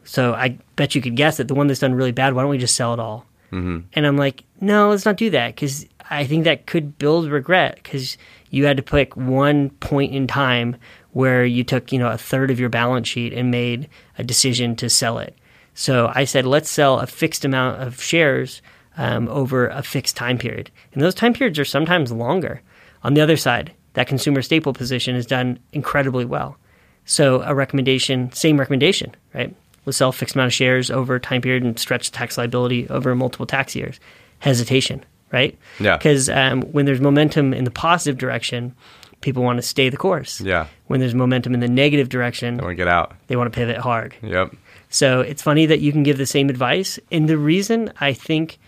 So 0.04 0.34
I 0.34 0.58
bet 0.76 0.96
you 0.96 1.04
could 1.04 1.16
guess 1.16 1.38
that 1.38 1.48
the 1.48 1.54
one 1.54 1.68
that's 1.68 1.82
done 1.82 1.94
really 1.94 2.12
bad, 2.12 2.34
why 2.34 2.42
don't 2.42 2.50
we 2.50 2.58
just 2.58 2.76
sell 2.76 2.96
it 2.96 3.00
all? 3.00 3.28
Mm-hmm. 3.52 3.82
And 3.94 4.08
I'm 4.08 4.18
like, 4.18 4.44
no, 4.60 4.90
let's 4.90 5.06
not 5.06 5.18
do 5.18 5.30
that 5.30 5.54
because 5.54 5.86
I 6.10 6.26
think 6.26 6.46
that 6.46 6.66
could 6.66 6.98
build 6.98 7.30
regret 7.30 7.76
because 7.76 8.18
you 8.50 8.66
had 8.66 8.76
to 8.78 8.82
pick 8.82 9.16
one 9.16 9.70
point 9.70 10.16
in 10.16 10.26
time 10.26 10.78
where 11.12 11.46
you 11.46 11.64
took, 11.64 11.92
you 11.92 12.00
know, 12.00 12.10
a 12.10 12.18
third 12.18 12.50
of 12.50 12.60
your 12.60 12.70
balance 12.70 13.08
sheet 13.08 13.34
and 13.34 13.52
made 13.52 13.88
a 14.18 14.24
decision 14.24 14.76
to 14.78 14.90
sell 14.90 15.20
it. 15.20 15.38
So 15.76 16.12
I 16.16 16.24
said, 16.24 16.48
let's 16.48 16.72
sell 16.72 17.00
a 17.00 17.06
fixed 17.06 17.46
amount 17.46 17.84
of 17.84 18.02
shares 18.02 18.64
um, 18.98 19.28
over 19.28 19.68
a 19.68 19.84
fixed 19.84 20.18
time 20.18 20.40
period. 20.40 20.72
And 20.92 21.04
those 21.04 21.14
time 21.14 21.36
periods 21.36 21.60
are 21.60 21.66
sometimes 21.66 22.12
longer. 22.12 22.64
On 23.04 23.14
the 23.14 23.22
other 23.22 23.38
side, 23.38 23.74
that 23.94 24.08
consumer 24.08 24.42
staple 24.42 24.74
position 24.74 25.16
has 25.16 25.26
done 25.26 25.60
incredibly 25.72 26.26
well. 26.26 26.58
So 27.06 27.42
a 27.42 27.54
recommendation, 27.54 28.32
same 28.32 28.60
recommendation, 28.60 29.16
right? 29.34 29.54
Let's 29.86 29.98
sell 29.98 30.10
a 30.10 30.14
fixed 30.14 30.36
amount 30.36 30.48
of 30.48 30.54
shares 30.54 30.90
over 30.90 31.16
a 31.16 31.20
time 31.20 31.42
period 31.42 31.64
and 31.64 31.78
stretch 31.78 32.12
tax 32.12 32.38
liability 32.38 32.88
over 32.90 33.14
multiple 33.16 33.46
tax 33.46 33.76
years. 33.76 34.00
Hesitation, 34.40 35.04
right? 35.32 35.58
Yeah. 35.80 35.98
Because 35.98 36.30
um, 36.30 36.62
when 36.72 36.86
there's 36.86 37.02
momentum 37.02 37.54
in 37.54 37.66
the 37.66 37.72
positive 37.72 38.18
direction, 38.18 38.74
people 39.22 39.44
want 39.44 39.58
to 39.58 39.62
stay 39.62 39.90
the 39.90 39.98
course. 39.98 40.40
Yeah. 40.40 40.68
When 40.88 41.00
there's 41.00 41.16
momentum 41.16 41.54
in 41.54 41.60
the 41.60 41.68
negative 41.68 42.10
direction, 42.10 42.58
they 42.58 42.64
want 42.64 42.72
to 42.72 42.76
get 42.76 42.88
out. 42.88 43.16
they 43.28 43.36
want 43.36 43.52
to 43.52 43.58
pivot 43.58 43.78
hard. 43.78 44.16
Yep. 44.22 44.56
So 44.90 45.22
it's 45.22 45.42
funny 45.42 45.66
that 45.66 45.80
you 45.80 45.92
can 45.92 46.04
give 46.04 46.18
the 46.18 46.26
same 46.26 46.50
advice. 46.50 47.00
And 47.12 47.28
the 47.28 47.38
reason 47.38 47.92
I 48.00 48.14
think 48.14 48.60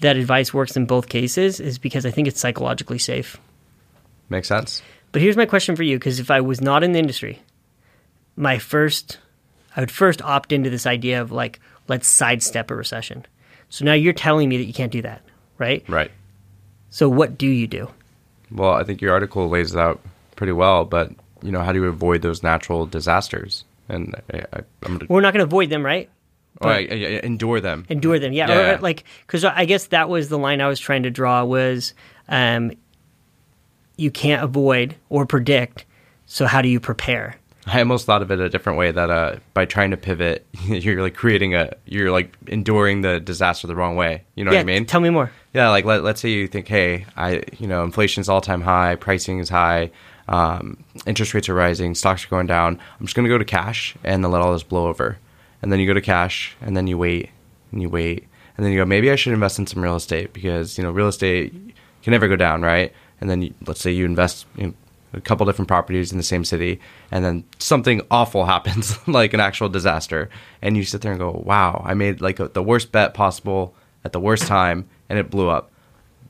that 0.00 0.16
advice 0.16 0.54
works 0.54 0.76
in 0.76 0.86
both 0.86 1.08
cases 1.08 1.60
is 1.60 1.78
because 1.78 2.06
I 2.06 2.10
think 2.10 2.28
it's 2.28 2.40
psychologically 2.40 2.98
safe. 2.98 3.38
Makes 4.28 4.48
sense. 4.48 4.82
But 5.12 5.22
here's 5.22 5.36
my 5.36 5.46
question 5.46 5.76
for 5.76 5.82
you 5.82 5.98
because 5.98 6.20
if 6.20 6.30
I 6.30 6.40
was 6.40 6.60
not 6.60 6.82
in 6.82 6.92
the 6.92 6.98
industry, 6.98 7.40
my 8.36 8.58
first, 8.58 9.18
I 9.76 9.80
would 9.80 9.90
first 9.90 10.22
opt 10.22 10.52
into 10.52 10.70
this 10.70 10.86
idea 10.86 11.20
of 11.20 11.32
like, 11.32 11.60
let's 11.88 12.08
sidestep 12.08 12.70
a 12.70 12.74
recession. 12.74 13.26
So 13.68 13.84
now 13.84 13.92
you're 13.92 14.12
telling 14.12 14.48
me 14.48 14.56
that 14.58 14.64
you 14.64 14.72
can't 14.72 14.92
do 14.92 15.02
that, 15.02 15.22
right? 15.58 15.84
Right. 15.88 16.10
So 16.90 17.08
what 17.08 17.38
do 17.38 17.46
you 17.46 17.66
do? 17.66 17.88
Well, 18.50 18.72
I 18.72 18.84
think 18.84 19.00
your 19.00 19.12
article 19.12 19.48
lays 19.48 19.74
it 19.74 19.78
out 19.78 20.00
pretty 20.36 20.52
well, 20.52 20.84
but 20.84 21.10
you 21.42 21.50
know, 21.50 21.60
how 21.62 21.72
do 21.72 21.80
you 21.80 21.88
avoid 21.88 22.22
those 22.22 22.42
natural 22.42 22.86
disasters? 22.86 23.64
And 23.88 24.14
I, 24.32 24.38
I, 24.38 24.58
I'm 24.84 24.98
gonna 24.98 25.06
We're 25.08 25.20
not 25.20 25.32
going 25.32 25.40
to 25.40 25.44
avoid 25.44 25.70
them, 25.70 25.84
right? 25.84 26.08
oh, 26.60 26.68
I, 26.68 26.72
I, 26.72 26.76
I 26.78 27.20
endure 27.24 27.60
them. 27.60 27.86
endure 27.88 28.18
them. 28.18 28.32
Yeah, 28.32 28.48
Yeah. 28.48 28.74
Or, 28.74 28.78
like 28.78 29.04
because 29.26 29.44
I 29.44 29.64
guess 29.64 29.86
that 29.86 30.08
was 30.08 30.28
the 30.28 30.38
line 30.38 30.60
I 30.60 30.68
was 30.68 30.78
trying 30.78 31.04
to 31.04 31.10
draw 31.10 31.44
was 31.44 31.94
um, 32.28 32.72
you 33.96 34.10
can't 34.10 34.42
avoid 34.42 34.96
or 35.08 35.26
predict. 35.26 35.84
So 36.26 36.46
how 36.46 36.62
do 36.62 36.68
you 36.68 36.80
prepare? 36.80 37.36
I 37.66 37.78
almost 37.78 38.06
thought 38.06 38.22
of 38.22 38.30
it 38.30 38.40
a 38.40 38.48
different 38.48 38.78
way 38.78 38.90
that 38.90 39.10
uh, 39.10 39.36
by 39.54 39.66
trying 39.66 39.92
to 39.92 39.96
pivot, 39.96 40.46
you're 40.64 41.00
like 41.00 41.14
creating 41.14 41.54
a, 41.54 41.74
you're 41.86 42.10
like 42.10 42.34
enduring 42.48 43.02
the 43.02 43.20
disaster 43.20 43.66
the 43.66 43.76
wrong 43.76 43.94
way. 43.94 44.24
You 44.34 44.44
know 44.44 44.50
yeah, 44.50 44.58
what 44.58 44.62
I 44.62 44.74
mean? 44.74 44.86
tell 44.86 45.00
me 45.00 45.10
more. 45.10 45.30
Yeah, 45.54 45.68
like 45.68 45.84
let, 45.84 46.02
let's 46.02 46.20
say 46.20 46.30
you 46.30 46.48
think, 46.48 46.66
hey, 46.66 47.06
I, 47.16 47.42
you 47.58 47.66
know, 47.66 47.84
inflation's 47.84 48.28
all 48.28 48.40
time 48.40 48.62
high, 48.62 48.96
pricing 48.96 49.38
is 49.38 49.48
high, 49.48 49.90
um, 50.28 50.82
interest 51.06 51.34
rates 51.34 51.48
are 51.48 51.54
rising, 51.54 51.94
stocks 51.94 52.24
are 52.24 52.28
going 52.28 52.46
down. 52.46 52.80
I'm 52.98 53.06
just 53.06 53.14
going 53.14 53.24
to 53.24 53.30
go 53.30 53.38
to 53.38 53.44
cash 53.44 53.94
and 54.02 54.24
then 54.24 54.32
let 54.32 54.42
all 54.42 54.52
this 54.52 54.62
blow 54.62 54.88
over. 54.88 55.18
And 55.60 55.70
then 55.70 55.78
you 55.78 55.86
go 55.86 55.94
to 55.94 56.00
cash 56.00 56.56
and 56.60 56.76
then 56.76 56.88
you 56.88 56.98
wait 56.98 57.30
and 57.70 57.80
you 57.80 57.88
wait. 57.88 58.26
And 58.56 58.66
then 58.66 58.72
you 58.72 58.78
go, 58.78 58.84
maybe 58.84 59.10
I 59.10 59.16
should 59.16 59.32
invest 59.32 59.58
in 59.58 59.66
some 59.66 59.82
real 59.82 59.96
estate 59.96 60.32
because, 60.32 60.76
you 60.76 60.84
know, 60.84 60.90
real 60.90 61.08
estate 61.08 61.52
can 62.02 62.10
never 62.10 62.28
go 62.28 62.36
down, 62.36 62.62
right? 62.62 62.92
And 63.22 63.30
then 63.30 63.40
you, 63.42 63.54
let's 63.66 63.80
say 63.80 63.90
you 63.90 64.04
invest 64.04 64.44
in 64.58 64.74
a 65.14 65.20
couple 65.20 65.46
different 65.46 65.68
properties 65.68 66.10
in 66.10 66.18
the 66.18 66.24
same 66.24 66.44
city 66.44 66.80
and 67.10 67.24
then 67.24 67.44
something 67.58 68.02
awful 68.10 68.44
happens, 68.54 68.96
like 69.08 69.32
an 69.32 69.40
actual 69.40 69.70
disaster. 69.70 70.28
And 70.60 70.76
you 70.76 70.84
sit 70.84 71.00
there 71.00 71.12
and 71.12 71.20
go, 71.20 71.42
wow, 71.46 71.82
I 71.84 71.94
made 71.94 72.20
like 72.20 72.40
a, 72.40 72.48
the 72.48 72.62
worst 72.62 72.92
bet 72.92 73.14
possible 73.14 73.74
at 74.04 74.12
the 74.12 74.20
worst 74.20 74.46
time 74.46 74.88
and 75.08 75.18
it 75.18 75.30
blew 75.30 75.48
up 75.48 75.70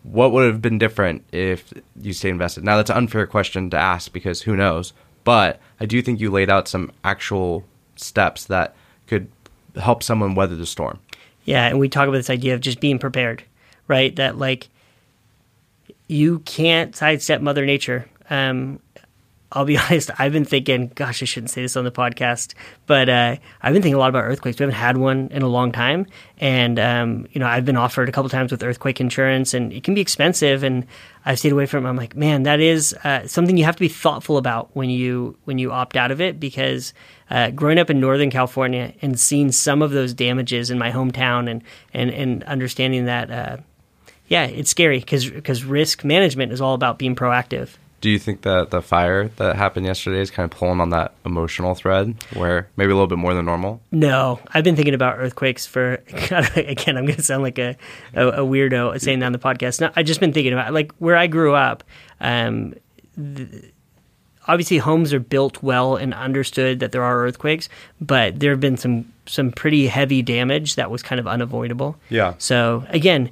what 0.03 0.33
would 0.33 0.47
have 0.47 0.61
been 0.61 0.79
different 0.79 1.25
if 1.33 1.73
you 2.01 2.13
stayed 2.13 2.31
invested? 2.31 2.65
Now 2.65 2.77
that's 2.77 2.91
an 2.91 2.97
unfair 2.97 3.27
question 3.27 3.71
to 3.71 3.77
ask 3.77 4.13
because 4.13 4.43
who 4.43 4.57
knows. 4.57 4.93
But 5.25 5.61
I 5.79 5.87
do 5.87 6.03
think 6.03 6.21
you 6.21 6.31
laid 6.31 6.51
out 6.51 6.69
some 6.69 6.91
actual 7.05 7.65
steps 7.97 8.45
that 8.47 8.75
could 9.07 9.31
help 9.77 10.03
someone 10.03 10.35
weather 10.35 10.57
the 10.57 10.67
storm. 10.67 10.99
Yeah, 11.45 11.67
and 11.67 11.79
we 11.79 11.89
talk 11.89 12.09
about 12.09 12.19
this 12.19 12.31
idea 12.31 12.55
of 12.55 12.61
just 12.61 12.81
being 12.81 12.99
prepared, 12.99 13.45
right? 13.87 14.15
That 14.17 14.39
like 14.39 14.69
you 16.09 16.41
can't 16.41 16.95
sidestep 16.95 17.41
Mother 17.41 17.65
Nature. 17.65 18.09
Um, 18.31 18.81
I'll 19.55 19.65
be 19.65 19.77
honest, 19.91 20.11
I've 20.19 20.33
been 20.33 20.45
thinking, 20.45 20.91
gosh, 20.95 21.23
I 21.23 21.27
shouldn't 21.27 21.51
say 21.51 21.63
this 21.63 21.77
on 21.77 21.85
the 21.85 21.93
podcast, 21.93 22.55
but 22.87 23.09
uh, 23.09 23.37
I've 23.63 23.73
been 23.73 23.83
thinking 23.83 23.95
a 23.95 23.99
lot 23.99 24.09
about 24.09 24.25
earthquakes. 24.25 24.59
We 24.59 24.65
haven't 24.65 24.77
had 24.77 24.97
one 24.97 25.29
in 25.31 25.43
a 25.43 25.49
long 25.49 25.73
time, 25.73 26.07
and 26.39 26.79
um, 26.79 27.27
you 27.33 27.39
know, 27.39 27.47
I've 27.47 27.65
been 27.65 27.77
offered 27.77 28.09
a 28.09 28.13
couple 28.13 28.29
times 28.31 28.51
with 28.51 28.63
earthquake 28.63 29.01
insurance, 29.01 29.55
and 29.55 29.73
it 29.73 29.85
can 29.85 29.95
be 29.95 30.01
expensive, 30.01 30.63
and 30.63 30.87
I've 31.25 31.39
stayed 31.39 31.53
away 31.53 31.67
from 31.67 31.87
it. 31.87 31.89
I'm 31.89 31.97
like, 31.97 32.17
man, 32.17 32.43
that 32.45 32.61
is 32.61 32.95
uh, 33.05 33.27
something 33.27 33.57
you 33.57 33.65
have 33.65 33.77
to 33.77 33.81
be 33.81 33.89
thoughtful 33.89 34.39
about 34.39 34.71
when 34.75 34.91
you 34.91 35.37
when 35.45 35.59
you 35.59 35.73
opt 35.73 35.97
out 35.97 36.11
of 36.11 36.21
it, 36.21 36.41
because 36.41 36.95
uh, 37.31 37.51
growing 37.51 37.79
up 37.79 37.91
in 37.91 38.01
Northern 38.01 38.31
California 38.31 38.93
and 39.03 39.19
seeing 39.19 39.53
some 39.53 39.83
of 39.83 39.91
those 39.91 40.15
damages 40.15 40.71
in 40.71 40.79
my 40.79 40.91
hometown, 40.91 41.51
and 41.51 41.63
and 41.93 42.11
and 42.11 42.45
understanding 42.45 43.05
that. 43.07 43.63
Yeah, 44.33 44.45
it's 44.45 44.71
scary 44.71 44.99
because 44.99 45.63
risk 45.63 46.05
management 46.05 46.53
is 46.53 46.61
all 46.63 46.73
about 46.73 46.99
being 46.99 47.15
proactive. 47.15 47.77
Do 48.01 48.09
you 48.09 48.19
think 48.19 48.43
that 48.43 48.71
the 48.71 48.81
fire 48.81 49.29
that 49.37 49.57
happened 49.57 49.85
yesterday 49.85 50.23
is 50.23 50.31
kind 50.31 50.51
of 50.51 50.59
pulling 50.59 50.81
on 50.81 50.89
that 50.89 51.13
emotional 51.27 51.75
thread 51.75 52.17
where 52.33 52.67
maybe 52.79 52.91
a 52.91 52.95
little 52.95 53.07
bit 53.07 53.19
more 53.19 53.35
than 53.35 53.45
normal? 53.45 53.83
No, 53.91 54.41
I've 54.49 54.65
been 54.65 54.75
thinking 54.75 54.95
about 54.95 55.19
earthquakes 55.19 55.67
for 55.67 56.03
again. 56.57 56.97
I'm 56.97 57.05
going 57.05 57.17
to 57.17 57.23
sound 57.23 57.43
like 57.43 57.59
a, 57.59 57.77
a, 58.15 58.29
a 58.29 58.39
weirdo 58.39 58.99
saying 59.03 59.19
that 59.19 59.27
on 59.27 59.33
the 59.33 59.39
podcast. 59.39 59.83
No, 59.83 59.91
I've 59.95 60.07
just 60.07 60.19
been 60.19 60.33
thinking 60.33 60.55
about 60.55 60.73
like 60.73 60.93
where 60.95 61.17
I 61.17 61.27
grew 61.27 61.55
up. 61.55 61.85
Um, 62.19 62.75
the, 63.19 63.71
obviously, 64.49 64.79
homes 64.79 65.13
are 65.13 65.21
built 65.21 65.63
well 65.63 65.97
and 65.97 66.15
understood 66.15 66.81
that 66.81 66.93
there 66.93 67.05
are 67.05 67.23
earthquakes, 67.23 67.69
but 68.01 68.41
there 68.41 68.51
have 68.51 68.61
been 68.61 68.79
some 68.79 69.13
some 69.27 69.53
pretty 69.53 69.89
heavy 69.89 70.23
damage 70.23 70.75
that 70.77 70.91
was 70.91 71.03
kind 71.03 71.21
of 71.21 71.27
unavoidable. 71.29 71.97
Yeah. 72.09 72.35
So 72.39 72.85
again, 72.89 73.31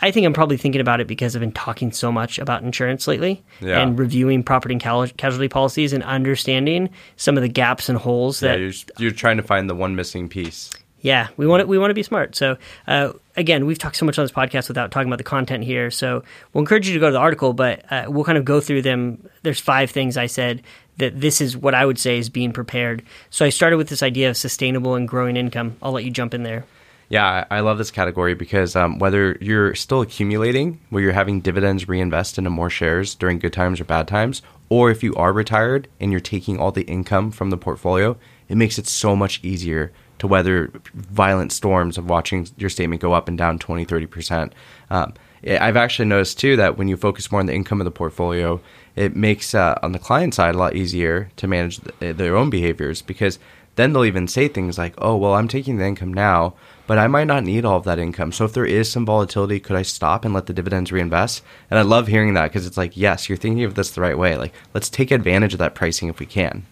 I 0.00 0.10
think 0.10 0.26
I'm 0.26 0.32
probably 0.32 0.56
thinking 0.56 0.80
about 0.80 1.00
it 1.00 1.06
because 1.06 1.34
I've 1.34 1.40
been 1.40 1.52
talking 1.52 1.90
so 1.92 2.12
much 2.12 2.38
about 2.38 2.62
insurance 2.62 3.06
lately 3.08 3.42
Yeah. 3.60 3.80
and 3.80 3.98
reviewing 3.98 4.42
property 4.42 4.74
and 4.74 4.80
casualty 5.16 5.48
policies 5.48 5.92
and 5.92 6.02
understanding 6.04 6.88
some 7.16 7.36
of 7.36 7.42
the 7.42 7.48
gaps 7.48 7.88
and 7.88 7.98
holes 7.98 8.42
Yeah, 8.42 8.52
that 8.52 8.60
you're, 8.60 8.72
you're 8.98 9.10
trying 9.10 9.38
to 9.38 9.42
find 9.42 9.68
the 9.68 9.74
one 9.74 9.96
missing 9.96 10.28
piece. 10.28 10.70
yeah, 11.00 11.28
we 11.36 11.46
want 11.48 11.62
to, 11.62 11.66
we 11.66 11.78
want 11.78 11.90
to 11.90 11.94
be 11.94 12.02
smart. 12.04 12.36
So 12.36 12.56
uh, 12.86 13.12
again, 13.36 13.66
we've 13.66 13.78
talked 13.78 13.96
so 13.96 14.06
much 14.06 14.18
on 14.18 14.24
this 14.24 14.30
podcast 14.32 14.68
without 14.68 14.90
talking 14.92 15.08
about 15.08 15.18
the 15.18 15.24
content 15.24 15.64
here. 15.64 15.90
So 15.90 16.22
we'll 16.52 16.62
encourage 16.62 16.86
you 16.86 16.94
to 16.94 17.00
go 17.00 17.06
to 17.08 17.12
the 17.12 17.18
article, 17.18 17.52
but 17.52 17.84
uh, 17.90 18.04
we'll 18.08 18.24
kind 18.24 18.38
of 18.38 18.44
go 18.44 18.60
through 18.60 18.82
them. 18.82 19.28
There's 19.42 19.60
five 19.60 19.90
things 19.90 20.16
I 20.16 20.26
said 20.26 20.62
that 20.98 21.20
this 21.20 21.40
is 21.40 21.56
what 21.56 21.74
I 21.74 21.84
would 21.86 21.98
say 21.98 22.18
is 22.18 22.28
being 22.28 22.52
prepared. 22.52 23.02
So 23.30 23.44
I 23.44 23.48
started 23.48 23.78
with 23.78 23.88
this 23.88 24.02
idea 24.02 24.30
of 24.30 24.36
sustainable 24.36 24.94
and 24.94 25.08
growing 25.08 25.36
income. 25.36 25.76
I'll 25.82 25.92
let 25.92 26.04
you 26.04 26.10
jump 26.10 26.34
in 26.34 26.42
there. 26.44 26.66
Yeah, 27.12 27.44
I 27.50 27.60
love 27.60 27.76
this 27.76 27.90
category 27.90 28.32
because 28.32 28.74
um, 28.74 28.98
whether 28.98 29.36
you're 29.38 29.74
still 29.74 30.00
accumulating, 30.00 30.80
where 30.88 31.02
you're 31.02 31.12
having 31.12 31.42
dividends 31.42 31.86
reinvest 31.86 32.38
into 32.38 32.48
more 32.48 32.70
shares 32.70 33.14
during 33.14 33.38
good 33.38 33.52
times 33.52 33.82
or 33.82 33.84
bad 33.84 34.08
times, 34.08 34.40
or 34.70 34.90
if 34.90 35.02
you 35.02 35.14
are 35.16 35.30
retired 35.30 35.88
and 36.00 36.10
you're 36.10 36.22
taking 36.22 36.58
all 36.58 36.72
the 36.72 36.84
income 36.84 37.30
from 37.30 37.50
the 37.50 37.58
portfolio, 37.58 38.16
it 38.48 38.56
makes 38.56 38.78
it 38.78 38.86
so 38.86 39.14
much 39.14 39.44
easier 39.44 39.92
to 40.20 40.26
weather 40.26 40.72
violent 40.94 41.52
storms 41.52 41.98
of 41.98 42.08
watching 42.08 42.48
your 42.56 42.70
statement 42.70 43.02
go 43.02 43.12
up 43.12 43.28
and 43.28 43.36
down 43.36 43.58
20, 43.58 43.84
30%. 43.84 44.52
Um, 44.88 45.12
I- 45.46 45.58
I've 45.58 45.76
actually 45.76 46.06
noticed 46.06 46.40
too 46.40 46.56
that 46.56 46.78
when 46.78 46.88
you 46.88 46.96
focus 46.96 47.30
more 47.30 47.40
on 47.42 47.46
the 47.46 47.54
income 47.54 47.78
of 47.78 47.84
the 47.84 47.90
portfolio, 47.90 48.58
it 48.96 49.14
makes 49.14 49.54
uh, 49.54 49.78
on 49.82 49.92
the 49.92 49.98
client 49.98 50.32
side 50.32 50.54
a 50.54 50.58
lot 50.58 50.76
easier 50.76 51.30
to 51.36 51.46
manage 51.46 51.78
th- 52.00 52.16
their 52.16 52.38
own 52.38 52.48
behaviors 52.48 53.02
because 53.02 53.38
then 53.74 53.92
they'll 53.92 54.04
even 54.06 54.28
say 54.28 54.48
things 54.48 54.78
like, 54.78 54.94
"Oh, 54.98 55.16
well, 55.16 55.34
I'm 55.34 55.48
taking 55.48 55.76
the 55.78 55.86
income 55.86 56.12
now, 56.12 56.54
but 56.86 56.98
I 56.98 57.06
might 57.06 57.26
not 57.26 57.44
need 57.44 57.64
all 57.64 57.76
of 57.78 57.84
that 57.84 57.98
income. 57.98 58.32
So 58.32 58.44
if 58.44 58.52
there 58.52 58.66
is 58.66 58.90
some 58.90 59.06
volatility, 59.06 59.60
could 59.60 59.76
I 59.76 59.82
stop 59.82 60.24
and 60.24 60.34
let 60.34 60.46
the 60.46 60.52
dividends 60.52 60.92
reinvest?" 60.92 61.42
And 61.70 61.78
I 61.78 61.82
love 61.82 62.06
hearing 62.08 62.34
that 62.34 62.48
because 62.48 62.66
it's 62.66 62.76
like, 62.76 62.96
yes, 62.96 63.28
you're 63.28 63.38
thinking 63.38 63.64
of 63.64 63.74
this 63.74 63.90
the 63.90 64.00
right 64.00 64.18
way. 64.18 64.36
Like, 64.36 64.52
let's 64.74 64.88
take 64.90 65.10
advantage 65.10 65.52
of 65.52 65.58
that 65.58 65.74
pricing 65.74 66.08
if 66.08 66.18
we 66.18 66.26
can. 66.26 66.64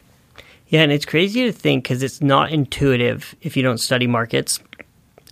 Yeah, 0.68 0.82
and 0.82 0.92
it's 0.92 1.04
crazy 1.04 1.44
to 1.44 1.52
think 1.52 1.84
because 1.84 2.02
it's 2.02 2.20
not 2.20 2.52
intuitive 2.52 3.34
if 3.42 3.56
you 3.56 3.62
don't 3.62 3.78
study 3.78 4.06
markets. 4.06 4.60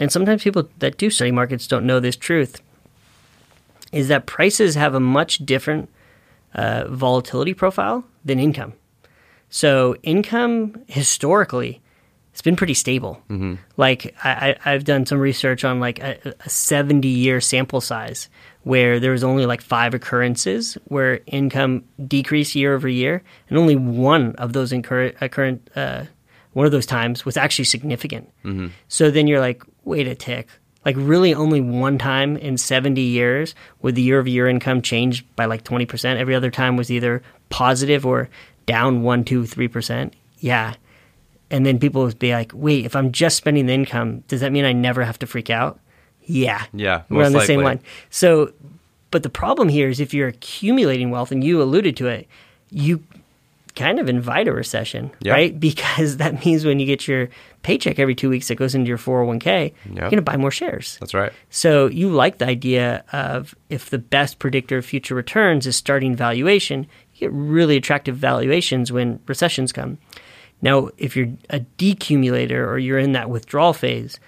And 0.01 0.11
sometimes 0.11 0.43
people 0.43 0.69
that 0.79 0.99
do 0.99 1.11
study 1.11 1.31
markets 1.31 1.67
don't 1.67 1.87
know 1.87 2.01
this 2.01 2.17
truth. 2.17 2.61
is 3.93 4.09
that 4.09 4.27
prices 4.27 4.75
have 4.75 4.95
a 4.95 5.01
much 5.01 5.39
different 5.39 5.89
uh, 6.55 6.85
volatility 6.89 7.55
profile 7.55 8.05
than 8.25 8.39
income. 8.39 8.73
So 9.51 9.97
income 10.03 10.83
historically 10.89 11.81
it's 12.39 12.43
been 12.45 12.55
pretty 12.55 12.75
stable. 12.75 13.21
Mm-hmm. 13.29 13.57
Like 13.77 14.15
I, 14.23 14.55
have 14.61 14.85
done 14.85 15.07
some 15.07 15.19
research 15.19 15.65
on 15.65 15.81
like 15.81 15.99
a, 15.99 16.37
a 16.45 16.49
70 16.49 17.09
year 17.09 17.41
sample 17.41 17.81
size 17.81 18.29
where 18.63 19.01
there 19.01 19.11
was 19.11 19.25
only 19.25 19.45
like 19.45 19.61
five 19.61 19.93
occurrences 19.93 20.75
where 20.85 21.19
income 21.27 21.83
decreased 22.07 22.55
year 22.55 22.77
over 22.77 22.89
year, 22.89 23.25
and 23.49 23.59
only 23.59 23.75
one 23.75 24.37
of 24.37 24.53
those 24.53 24.73
incur- 24.73 25.15
occurrent 25.21 25.69
uh, 25.75 26.05
one 26.53 26.65
of 26.65 26.71
those 26.71 26.87
times 26.87 27.25
was 27.25 27.37
actually 27.37 27.65
significant. 27.65 28.33
Mm-hmm. 28.45 28.69
So 28.87 29.11
then 29.11 29.27
you're 29.27 29.41
like, 29.41 29.65
wait 29.83 30.07
a 30.07 30.15
tick. 30.15 30.47
Like 30.85 30.95
really, 30.97 31.35
only 31.35 31.61
one 31.61 31.99
time 31.99 32.37
in 32.37 32.57
70 32.57 33.01
years 33.01 33.57
would 33.83 33.97
the 33.97 34.03
year 34.03 34.21
over 34.21 34.29
year 34.29 34.47
income 34.47 34.81
change 34.81 35.27
by 35.35 35.47
like 35.47 35.65
20%. 35.65 36.17
Every 36.17 36.37
other 36.37 36.53
time 36.53 36.77
was 36.77 36.89
either 36.89 37.21
positive 37.49 38.07
or 38.07 38.29
down 38.65 39.03
one, 39.03 39.25
two, 39.25 39.45
three 39.45 39.67
percent. 39.67 40.15
Yeah 40.39 40.75
and 41.51 41.65
then 41.65 41.79
people 41.79 42.03
would 42.03 42.19
be 42.19 42.33
like, 42.33 42.53
"Wait, 42.55 42.85
if 42.85 42.95
I'm 42.97 43.13
just 43.13 43.37
spending 43.37 43.67
the 43.67 43.75
income, 43.75 44.21
does 44.29 44.41
that 44.41 44.53
mean 44.53 44.65
I 44.65 44.73
never 44.73 45.05
have 45.05 45.19
to 45.21 45.27
freak 45.27 45.51
out?" 45.51 45.81
Yeah, 46.23 46.65
yeah, 46.73 47.03
we're 47.09 47.25
on 47.25 47.33
the 47.33 47.39
likely. 47.39 47.55
same 47.55 47.63
line. 47.63 47.81
So, 48.11 48.53
but 49.11 49.23
the 49.23 49.31
problem 49.31 49.69
here 49.69 49.89
is 49.89 50.01
if 50.01 50.13
you're 50.13 50.29
accumulating 50.29 51.11
wealth, 51.11 51.33
and 51.33 51.43
you 51.43 51.63
alluded 51.63 51.97
to 51.99 52.09
it, 52.09 52.29
you 52.71 53.03
kind 53.79 54.01
of 54.01 54.09
invite 54.09 54.49
a 54.49 54.53
recession, 54.53 55.11
yep. 55.21 55.35
right? 55.35 55.61
Because 55.69 56.17
that 56.17 56.45
means 56.45 56.65
when 56.65 56.81
you 56.81 56.87
get 56.87 57.07
your 57.07 57.29
paycheck 57.63 57.99
every 57.99 58.15
two 58.15 58.29
weeks 58.29 58.49
that 58.49 58.57
goes 58.57 58.75
into 58.75 58.89
your 58.89 58.99
401k, 58.99 59.45
yep. 59.45 59.75
you're 59.87 60.11
going 60.11 60.17
to 60.17 60.23
buy 60.23 60.37
more 60.37 60.51
shares. 60.51 60.97
That's 61.01 61.15
right. 61.15 61.33
So 61.51 61.87
you 61.87 62.09
like 62.09 62.39
the 62.39 62.47
idea 62.47 63.05
of 63.13 63.55
if 63.71 63.91
the 63.91 63.99
best 63.99 64.39
predictor 64.39 64.79
of 64.79 64.85
future 64.85 65.15
returns 65.15 65.67
is 65.67 65.77
starting 65.77 66.17
valuation, 66.17 66.87
you 67.15 67.21
get 67.21 67.33
really 67.33 67.77
attractive 67.77 68.17
valuations 68.17 68.91
when 68.91 69.21
recessions 69.27 69.73
come. 69.73 69.99
Now, 70.61 70.91
if 70.99 71.17
you're 71.17 71.31
a 71.51 71.61
decumulator 71.79 72.67
or 72.67 72.79
you're 72.79 72.99
in 72.99 73.13
that 73.13 73.31
withdrawal 73.31 73.73
phase, 73.73 74.19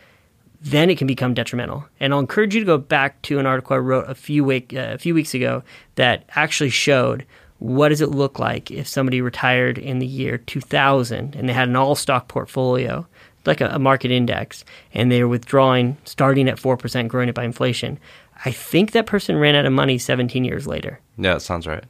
then 0.60 0.90
it 0.90 0.98
can 0.98 1.06
become 1.06 1.34
detrimental. 1.34 1.86
And 1.98 2.12
I'll 2.12 2.20
encourage 2.20 2.54
you 2.54 2.60
to 2.60 2.66
go 2.66 2.78
back 2.78 3.20
to 3.22 3.38
an 3.38 3.46
article 3.46 3.76
I 3.76 3.78
wrote 3.78 4.08
a 4.08 4.14
few 4.14 4.44
week 4.44 4.74
uh, 4.74 4.90
a 4.92 4.98
few 4.98 5.14
weeks 5.14 5.34
ago 5.34 5.62
that 5.94 6.24
actually 6.36 6.70
showed 6.70 7.24
what 7.58 7.90
does 7.90 8.00
it 8.00 8.10
look 8.10 8.38
like 8.38 8.70
if 8.70 8.86
somebody 8.86 9.20
retired 9.20 9.78
in 9.78 9.98
the 9.98 10.06
year 10.06 10.38
2000 10.38 11.34
and 11.34 11.48
they 11.48 11.52
had 11.52 11.68
an 11.68 11.76
all 11.76 11.94
stock 11.94 12.28
portfolio, 12.28 13.06
like 13.44 13.60
a, 13.60 13.68
a 13.68 13.78
market 13.78 14.10
index, 14.10 14.64
and 14.94 15.10
they 15.10 15.22
were 15.22 15.28
withdrawing 15.28 15.96
starting 16.04 16.48
at 16.48 16.56
4%, 16.56 17.08
growing 17.08 17.28
it 17.28 17.34
by 17.34 17.44
inflation. 17.44 17.98
I 18.44 18.50
think 18.50 18.92
that 18.92 19.06
person 19.06 19.36
ran 19.36 19.54
out 19.54 19.66
of 19.66 19.72
money 19.72 19.98
17 19.98 20.44
years 20.44 20.66
later. 20.66 21.00
Yeah, 21.18 21.34
that 21.34 21.40
sounds 21.40 21.66
right. 21.66 21.84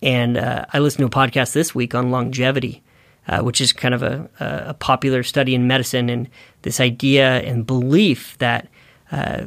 And 0.00 0.36
uh, 0.38 0.64
I 0.72 0.78
listened 0.78 1.10
to 1.10 1.18
a 1.18 1.22
podcast 1.22 1.52
this 1.52 1.74
week 1.74 1.94
on 1.94 2.10
longevity 2.10 2.82
uh, 3.28 3.40
which 3.40 3.60
is 3.60 3.72
kind 3.72 3.94
of 3.94 4.02
a, 4.02 4.28
a, 4.40 4.74
popular 4.74 5.22
study 5.22 5.54
in 5.54 5.66
medicine, 5.66 6.08
and 6.10 6.28
this 6.62 6.80
idea 6.80 7.40
and 7.42 7.66
belief 7.66 8.36
that, 8.38 8.68
uh, 9.12 9.46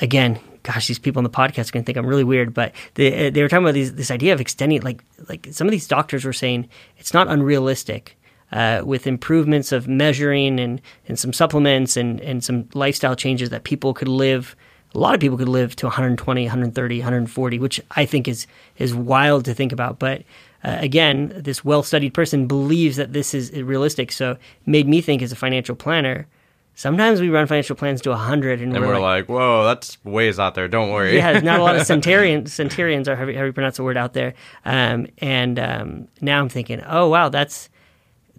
again, 0.00 0.40
gosh, 0.64 0.88
these 0.88 0.98
people 0.98 1.20
on 1.20 1.24
the 1.24 1.30
podcast 1.30 1.68
are 1.68 1.72
going 1.72 1.84
to 1.84 1.86
think 1.86 1.96
I'm 1.96 2.06
really 2.06 2.24
weird, 2.24 2.52
but 2.52 2.72
they, 2.94 3.30
they 3.30 3.42
were 3.42 3.48
talking 3.48 3.64
about 3.64 3.74
these, 3.74 3.94
this 3.94 4.10
idea 4.10 4.32
of 4.32 4.40
extending, 4.40 4.82
like, 4.82 5.02
like 5.28 5.48
some 5.50 5.66
of 5.66 5.70
these 5.70 5.86
doctors 5.86 6.24
were 6.24 6.32
saying 6.32 6.68
it's 6.96 7.14
not 7.14 7.28
unrealistic. 7.28 8.14
Uh, 8.50 8.80
with 8.82 9.06
improvements 9.06 9.72
of 9.72 9.86
measuring 9.86 10.58
and, 10.58 10.80
and 11.06 11.18
some 11.18 11.34
supplements 11.34 11.98
and, 11.98 12.18
and 12.22 12.42
some 12.42 12.66
lifestyle 12.72 13.14
changes 13.14 13.50
that 13.50 13.62
people 13.62 13.92
could 13.92 14.08
live 14.08 14.56
a 14.94 14.98
lot 14.98 15.14
of 15.14 15.20
people 15.20 15.36
could 15.36 15.48
live 15.48 15.76
to 15.76 15.84
120 15.86 16.44
130 16.44 16.98
140 16.98 17.58
which 17.58 17.78
i 17.90 18.06
think 18.06 18.26
is 18.26 18.46
is 18.78 18.94
wild 18.94 19.44
to 19.44 19.52
think 19.52 19.70
about 19.70 19.98
but 19.98 20.22
uh, 20.64 20.76
again, 20.80 21.32
this 21.34 21.64
well 21.64 21.82
studied 21.82 22.14
person 22.14 22.46
believes 22.46 22.96
that 22.96 23.12
this 23.12 23.34
is 23.34 23.52
realistic. 23.52 24.10
So 24.12 24.36
made 24.66 24.88
me 24.88 25.00
think 25.00 25.22
as 25.22 25.32
a 25.32 25.36
financial 25.36 25.76
planner, 25.76 26.26
sometimes 26.74 27.20
we 27.20 27.28
run 27.28 27.46
financial 27.46 27.76
plans 27.76 28.00
to 28.02 28.10
100 28.10 28.60
and, 28.60 28.74
and 28.74 28.84
we're, 28.84 28.94
we're 28.94 29.00
like, 29.00 29.28
like, 29.28 29.28
whoa, 29.28 29.64
that's 29.64 30.02
ways 30.04 30.38
out 30.38 30.54
there. 30.54 30.68
Don't 30.68 30.90
worry. 30.90 31.16
yeah, 31.16 31.40
not 31.40 31.60
a 31.60 31.62
lot 31.62 31.76
of 31.76 31.86
centurions, 31.86 32.52
centurions 32.52 33.08
are 33.08 33.16
how 33.16 33.24
you 33.26 33.52
pronounce 33.52 33.76
the 33.76 33.84
word 33.84 33.96
out 33.96 34.14
there. 34.14 34.34
Um, 34.64 35.06
and 35.18 35.58
um, 35.58 36.08
now 36.20 36.40
I'm 36.40 36.48
thinking, 36.48 36.82
oh, 36.86 37.08
wow, 37.08 37.28
that's 37.28 37.68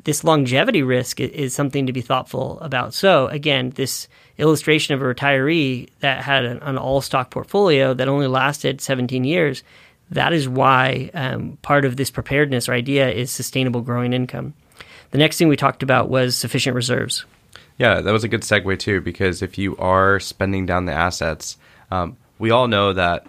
this 0.03 0.23
longevity 0.23 0.81
risk 0.81 1.19
is 1.19 1.53
something 1.53 1.85
to 1.85 1.93
be 1.93 2.01
thoughtful 2.01 2.59
about. 2.61 2.93
So 2.93 3.27
again, 3.27 3.71
this 3.71 4.07
illustration 4.37 4.95
of 4.95 5.01
a 5.01 5.05
retiree 5.05 5.89
that 5.99 6.23
had 6.23 6.45
an, 6.45 6.59
an 6.59 6.77
all 6.77 7.01
stock 7.01 7.31
portfolio 7.31 7.93
that 7.93 8.07
only 8.07 8.27
lasted 8.27 8.79
17 8.79 9.25
years 9.25 9.63
that 10.11 10.33
is 10.33 10.49
why 10.49 11.11
um, 11.13 11.57
part 11.61 11.85
of 11.85 11.97
this 11.97 12.09
preparedness 12.09 12.67
or 12.67 12.73
idea 12.73 13.09
is 13.09 13.31
sustainable 13.31 13.81
growing 13.81 14.13
income. 14.13 14.53
The 15.11 15.17
next 15.17 15.37
thing 15.37 15.47
we 15.47 15.55
talked 15.55 15.83
about 15.83 16.09
was 16.09 16.35
sufficient 16.35 16.75
reserves. 16.75 17.25
Yeah, 17.77 18.01
that 18.01 18.11
was 18.11 18.23
a 18.23 18.27
good 18.27 18.41
segue 18.41 18.77
too, 18.79 19.01
because 19.01 19.41
if 19.41 19.57
you 19.57 19.77
are 19.77 20.19
spending 20.19 20.65
down 20.65 20.85
the 20.85 20.93
assets, 20.93 21.57
um, 21.91 22.17
we 22.37 22.51
all 22.51 22.67
know 22.67 22.93
that 22.93 23.25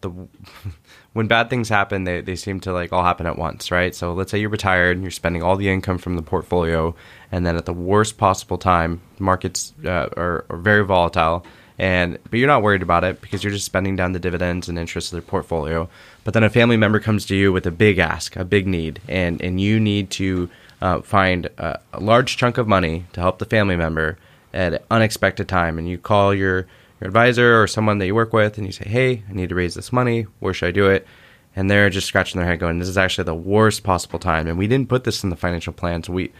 the 0.00 0.10
when 1.12 1.28
bad 1.28 1.48
things 1.48 1.68
happen, 1.68 2.04
they, 2.04 2.20
they 2.20 2.36
seem 2.36 2.60
to 2.60 2.72
like 2.72 2.92
all 2.92 3.02
happen 3.02 3.26
at 3.26 3.38
once, 3.38 3.70
right? 3.70 3.94
So 3.94 4.12
let's 4.12 4.30
say 4.30 4.38
you're 4.38 4.50
retired 4.50 4.96
and 4.96 5.04
you're 5.04 5.10
spending 5.10 5.42
all 5.42 5.56
the 5.56 5.70
income 5.70 5.98
from 5.98 6.16
the 6.16 6.22
portfolio, 6.22 6.94
and 7.32 7.46
then 7.46 7.56
at 7.56 7.64
the 7.64 7.72
worst 7.72 8.18
possible 8.18 8.58
time, 8.58 9.00
markets 9.18 9.72
uh, 9.84 10.08
are, 10.16 10.44
are 10.50 10.58
very 10.58 10.84
volatile 10.84 11.46
and 11.78 12.18
but 12.30 12.38
you're 12.38 12.46
not 12.46 12.62
worried 12.62 12.82
about 12.82 13.04
it 13.04 13.20
because 13.20 13.44
you're 13.44 13.52
just 13.52 13.66
spending 13.66 13.96
down 13.96 14.12
the 14.12 14.18
dividends 14.18 14.68
and 14.68 14.78
interest 14.78 15.08
of 15.08 15.12
their 15.12 15.22
portfolio. 15.22 15.88
But 16.24 16.34
then 16.34 16.44
a 16.44 16.50
family 16.50 16.76
member 16.76 17.00
comes 17.00 17.26
to 17.26 17.36
you 17.36 17.52
with 17.52 17.66
a 17.66 17.70
big 17.70 17.98
ask, 17.98 18.36
a 18.36 18.44
big 18.44 18.66
need, 18.66 19.00
and 19.08 19.40
and 19.42 19.60
you 19.60 19.78
need 19.78 20.10
to 20.12 20.48
uh, 20.80 21.00
find 21.02 21.46
a, 21.58 21.78
a, 21.92 22.00
large 22.00 22.36
chunk 22.36 22.58
of 22.58 22.68
money 22.68 23.04
to 23.12 23.20
help 23.20 23.38
the 23.38 23.44
family 23.44 23.76
member 23.76 24.18
at 24.52 24.74
an 24.74 24.78
unexpected 24.90 25.48
time, 25.48 25.78
and 25.78 25.88
you 25.88 25.98
call 25.98 26.34
your 26.34 26.66
your 27.00 27.08
advisor 27.08 27.60
or 27.60 27.66
someone 27.66 27.98
that 27.98 28.06
you 28.06 28.14
work 28.14 28.32
with, 28.32 28.56
and 28.56 28.66
you 28.66 28.72
say, 28.72 28.88
"Hey, 28.88 29.22
I 29.28 29.32
need 29.32 29.50
to 29.50 29.54
raise 29.54 29.74
this 29.74 29.92
money. 29.92 30.26
Where 30.40 30.54
should 30.54 30.68
I 30.68 30.72
do 30.72 30.88
it?" 30.88 31.06
And 31.54 31.70
they're 31.70 31.90
just 31.90 32.06
scratching 32.06 32.38
their 32.38 32.48
head, 32.48 32.58
going, 32.58 32.78
"This 32.78 32.88
is 32.88 32.98
actually 32.98 33.24
the 33.24 33.34
worst 33.34 33.82
possible 33.82 34.18
time, 34.18 34.46
and 34.46 34.58
we 34.58 34.66
didn't 34.66 34.88
put 34.88 35.04
this 35.04 35.22
in 35.22 35.30
the 35.30 35.36
financial 35.36 35.72
plan, 35.72 36.02
so 36.02 36.12
we 36.12 36.32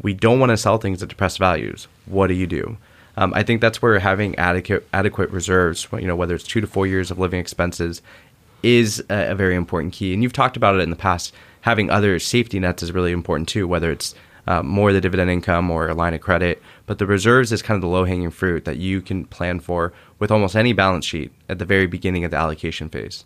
we 0.00 0.14
don't 0.14 0.40
want 0.40 0.50
to 0.50 0.56
sell 0.56 0.78
things 0.78 1.02
at 1.02 1.08
depressed 1.08 1.38
values. 1.38 1.88
What 2.06 2.28
do 2.28 2.34
you 2.34 2.46
do?" 2.46 2.76
Um, 3.16 3.32
I 3.34 3.42
think 3.42 3.60
that's 3.60 3.80
where 3.80 3.98
having 3.98 4.36
adequate 4.36 4.86
adequate 4.92 5.30
reserves, 5.30 5.86
you 5.92 6.06
know, 6.06 6.16
whether 6.16 6.34
it's 6.34 6.44
two 6.44 6.60
to 6.60 6.66
four 6.66 6.86
years 6.86 7.10
of 7.10 7.18
living 7.18 7.40
expenses, 7.40 8.02
is 8.62 9.04
a, 9.10 9.30
a, 9.30 9.34
very 9.34 9.54
important 9.54 9.92
key. 9.92 10.12
And 10.12 10.22
you've 10.22 10.32
talked 10.32 10.56
about 10.56 10.74
it 10.76 10.80
in 10.80 10.90
the 10.90 10.96
past. 10.96 11.32
Having 11.60 11.90
other 11.90 12.18
safety 12.18 12.58
nets 12.58 12.82
is 12.82 12.92
really 12.92 13.12
important 13.12 13.48
too, 13.48 13.68
whether 13.68 13.90
it's 13.90 14.14
uh, 14.46 14.62
more 14.62 14.92
the 14.92 15.00
dividend 15.00 15.30
income 15.30 15.70
or 15.70 15.88
a 15.88 15.94
line 15.94 16.14
of 16.14 16.20
credit. 16.20 16.62
But 16.86 16.98
the 16.98 17.06
reserves 17.06 17.52
is 17.52 17.62
kind 17.62 17.76
of 17.76 17.82
the 17.82 17.88
low 17.88 18.04
hanging 18.04 18.30
fruit 18.30 18.64
that 18.64 18.78
you 18.78 19.00
can 19.00 19.24
plan 19.26 19.60
for 19.60 19.92
with 20.18 20.30
almost 20.30 20.56
any 20.56 20.72
balance 20.72 21.04
sheet 21.04 21.32
at 21.48 21.58
the 21.58 21.64
very 21.64 21.86
beginning 21.86 22.24
of 22.24 22.30
the 22.30 22.36
allocation 22.36 22.88
phase. 22.88 23.24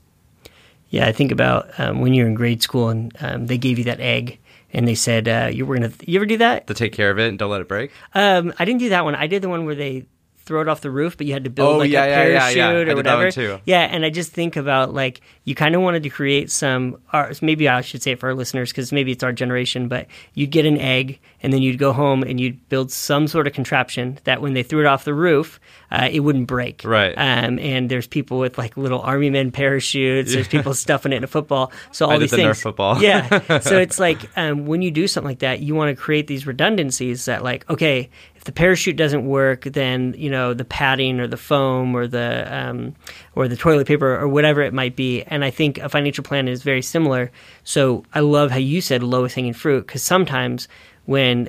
Yeah, 0.90 1.06
I 1.06 1.12
think 1.12 1.32
about 1.32 1.68
um, 1.78 2.00
when 2.00 2.14
you're 2.14 2.26
in 2.26 2.34
grade 2.34 2.62
school 2.62 2.88
and 2.88 3.14
um, 3.20 3.46
they 3.46 3.58
gave 3.58 3.78
you 3.78 3.84
that 3.84 4.00
egg 4.00 4.38
and 4.72 4.86
they 4.86 4.94
said 4.94 5.28
uh, 5.28 5.50
you 5.52 5.66
were 5.66 5.76
gonna. 5.76 5.92
You 6.06 6.18
ever 6.18 6.26
do 6.26 6.38
that? 6.38 6.66
To 6.66 6.74
take 6.74 6.92
care 6.92 7.10
of 7.10 7.18
it 7.18 7.28
and 7.28 7.38
don't 7.38 7.50
let 7.50 7.60
it 7.60 7.68
break. 7.68 7.90
Um, 8.14 8.52
I 8.58 8.64
didn't 8.64 8.80
do 8.80 8.90
that 8.90 9.04
one. 9.04 9.14
I 9.14 9.26
did 9.26 9.42
the 9.42 9.48
one 9.48 9.64
where 9.64 9.74
they 9.74 10.06
throw 10.48 10.62
it 10.62 10.68
off 10.68 10.80
the 10.80 10.90
roof, 10.90 11.18
but 11.18 11.26
you 11.26 11.34
had 11.34 11.44
to 11.44 11.50
build 11.50 11.76
oh, 11.76 11.78
like 11.78 11.90
yeah, 11.90 12.04
a 12.04 12.14
parachute 12.14 12.56
yeah, 12.56 12.70
yeah, 12.72 12.92
or 12.92 12.96
whatever. 12.96 13.60
Yeah, 13.66 13.82
and 13.82 14.04
I 14.04 14.10
just 14.10 14.32
think 14.32 14.56
about 14.56 14.94
like 14.94 15.20
you 15.44 15.54
kind 15.54 15.74
of 15.74 15.82
wanted 15.82 16.02
to 16.04 16.08
create 16.08 16.50
some. 16.50 17.00
Or 17.12 17.30
maybe 17.42 17.68
I 17.68 17.82
should 17.82 18.02
say 18.02 18.12
it 18.12 18.20
for 18.20 18.30
our 18.30 18.34
listeners 18.34 18.70
because 18.70 18.90
maybe 18.90 19.12
it's 19.12 19.22
our 19.22 19.32
generation, 19.32 19.88
but 19.88 20.06
you'd 20.34 20.50
get 20.50 20.64
an 20.64 20.78
egg 20.78 21.20
and 21.42 21.52
then 21.52 21.62
you'd 21.62 21.78
go 21.78 21.92
home 21.92 22.22
and 22.22 22.40
you'd 22.40 22.68
build 22.68 22.90
some 22.90 23.28
sort 23.28 23.46
of 23.46 23.52
contraption 23.52 24.18
that 24.24 24.42
when 24.42 24.54
they 24.54 24.62
threw 24.62 24.80
it 24.80 24.86
off 24.86 25.04
the 25.04 25.14
roof, 25.14 25.60
uh, 25.90 26.08
it 26.10 26.20
wouldn't 26.20 26.46
break. 26.46 26.82
Right. 26.84 27.14
Um, 27.16 27.58
and 27.58 27.88
there's 27.88 28.06
people 28.06 28.38
with 28.38 28.58
like 28.58 28.76
little 28.76 29.00
army 29.00 29.30
men 29.30 29.50
parachutes. 29.50 30.32
There's 30.32 30.48
people 30.48 30.74
stuffing 30.74 31.12
it 31.12 31.16
in 31.16 31.24
a 31.24 31.28
football. 31.28 31.72
So 31.92 32.10
all 32.10 32.18
these 32.18 32.30
the 32.30 32.38
things. 32.38 32.58
Nerf 32.58 32.62
football. 32.62 33.02
yeah. 33.02 33.58
So 33.68 33.78
it's 33.78 33.98
like 33.98 34.30
um, 34.36 34.66
when 34.66 34.82
you 34.82 34.90
do 34.90 35.06
something 35.06 35.28
like 35.28 35.40
that, 35.40 35.60
you 35.60 35.74
want 35.74 35.94
to 35.94 36.00
create 36.00 36.26
these 36.26 36.46
redundancies 36.46 37.24
that 37.26 37.42
like 37.42 37.68
okay, 37.68 38.08
if 38.36 38.44
the 38.44 38.52
parachute 38.52 38.96
doesn't 38.96 39.26
work, 39.26 39.64
then 39.64 40.14
you 40.16 40.30
know 40.30 40.54
the 40.54 40.64
padding 40.64 41.18
or 41.20 41.26
the 41.26 41.36
foam 41.36 41.94
or 41.94 42.06
the 42.06 42.46
um, 42.50 42.94
or 43.34 43.48
the 43.48 43.56
toilet 43.56 43.86
paper 43.86 44.16
or 44.16 44.28
whatever 44.28 44.62
it 44.62 44.72
might 44.72 44.96
be. 44.96 45.22
And 45.22 45.44
I 45.44 45.50
think 45.50 45.78
a 45.78 45.88
financial 45.88 46.24
plan 46.24 46.46
is 46.46 46.62
very 46.62 46.82
similar. 46.82 47.30
So 47.64 48.04
I 48.14 48.20
love 48.20 48.50
how 48.50 48.58
you 48.58 48.80
said 48.80 49.02
lowest 49.02 49.34
hanging 49.34 49.54
fruit 49.54 49.86
because 49.86 50.02
sometimes 50.02 50.68
when 51.08 51.48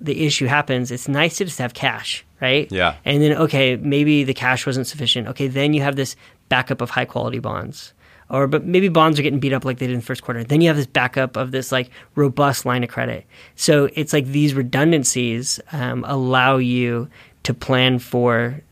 the 0.00 0.24
issue 0.24 0.46
happens, 0.46 0.90
it's 0.90 1.08
nice 1.08 1.36
to 1.36 1.44
just 1.44 1.58
have 1.58 1.74
cash, 1.74 2.24
right? 2.40 2.70
Yeah. 2.72 2.96
And 3.04 3.22
then 3.22 3.36
okay, 3.36 3.76
maybe 3.76 4.24
the 4.24 4.34
cash 4.34 4.64
wasn't 4.64 4.86
sufficient. 4.86 5.28
Okay, 5.28 5.46
then 5.46 5.74
you 5.74 5.82
have 5.82 5.96
this 5.96 6.16
backup 6.48 6.80
of 6.80 6.88
high 6.88 7.04
quality 7.04 7.38
bonds 7.38 7.92
or 8.30 8.46
but 8.46 8.64
maybe 8.64 8.88
bonds 8.88 9.18
are 9.18 9.22
getting 9.22 9.40
beat 9.40 9.52
up 9.52 9.64
like 9.64 9.78
they 9.78 9.86
did 9.86 9.92
in 9.92 10.00
the 10.00 10.06
first 10.06 10.22
quarter. 10.22 10.42
Then 10.42 10.60
you 10.62 10.68
have 10.68 10.76
this 10.76 10.86
backup 10.86 11.36
of 11.36 11.50
this 11.50 11.70
like 11.70 11.90
robust 12.14 12.64
line 12.64 12.82
of 12.82 12.88
credit. 12.88 13.26
So 13.56 13.90
it's 13.92 14.12
like 14.12 14.26
these 14.26 14.54
redundancies 14.54 15.60
um, 15.72 16.04
allow 16.06 16.56
you 16.56 17.08
to 17.42 17.52
plan 17.52 17.98
for 17.98 18.62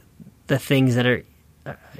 the 0.47 0.59
things 0.59 0.95
that 0.95 1.07
are 1.07 1.25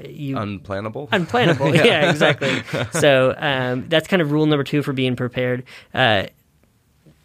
you 0.03 0.35
Unplannable. 0.35 1.07
unplannable. 1.09 1.73
yeah. 1.85 2.09
exactly. 2.09 2.63
So 2.99 3.35
um, 3.37 3.85
that's 3.87 4.07
kind 4.07 4.21
of 4.21 4.31
rule 4.31 4.45
number 4.45 4.63
two 4.63 4.81
for 4.81 4.91
being 4.91 5.15
prepared. 5.15 5.63
Uh, 5.93 6.25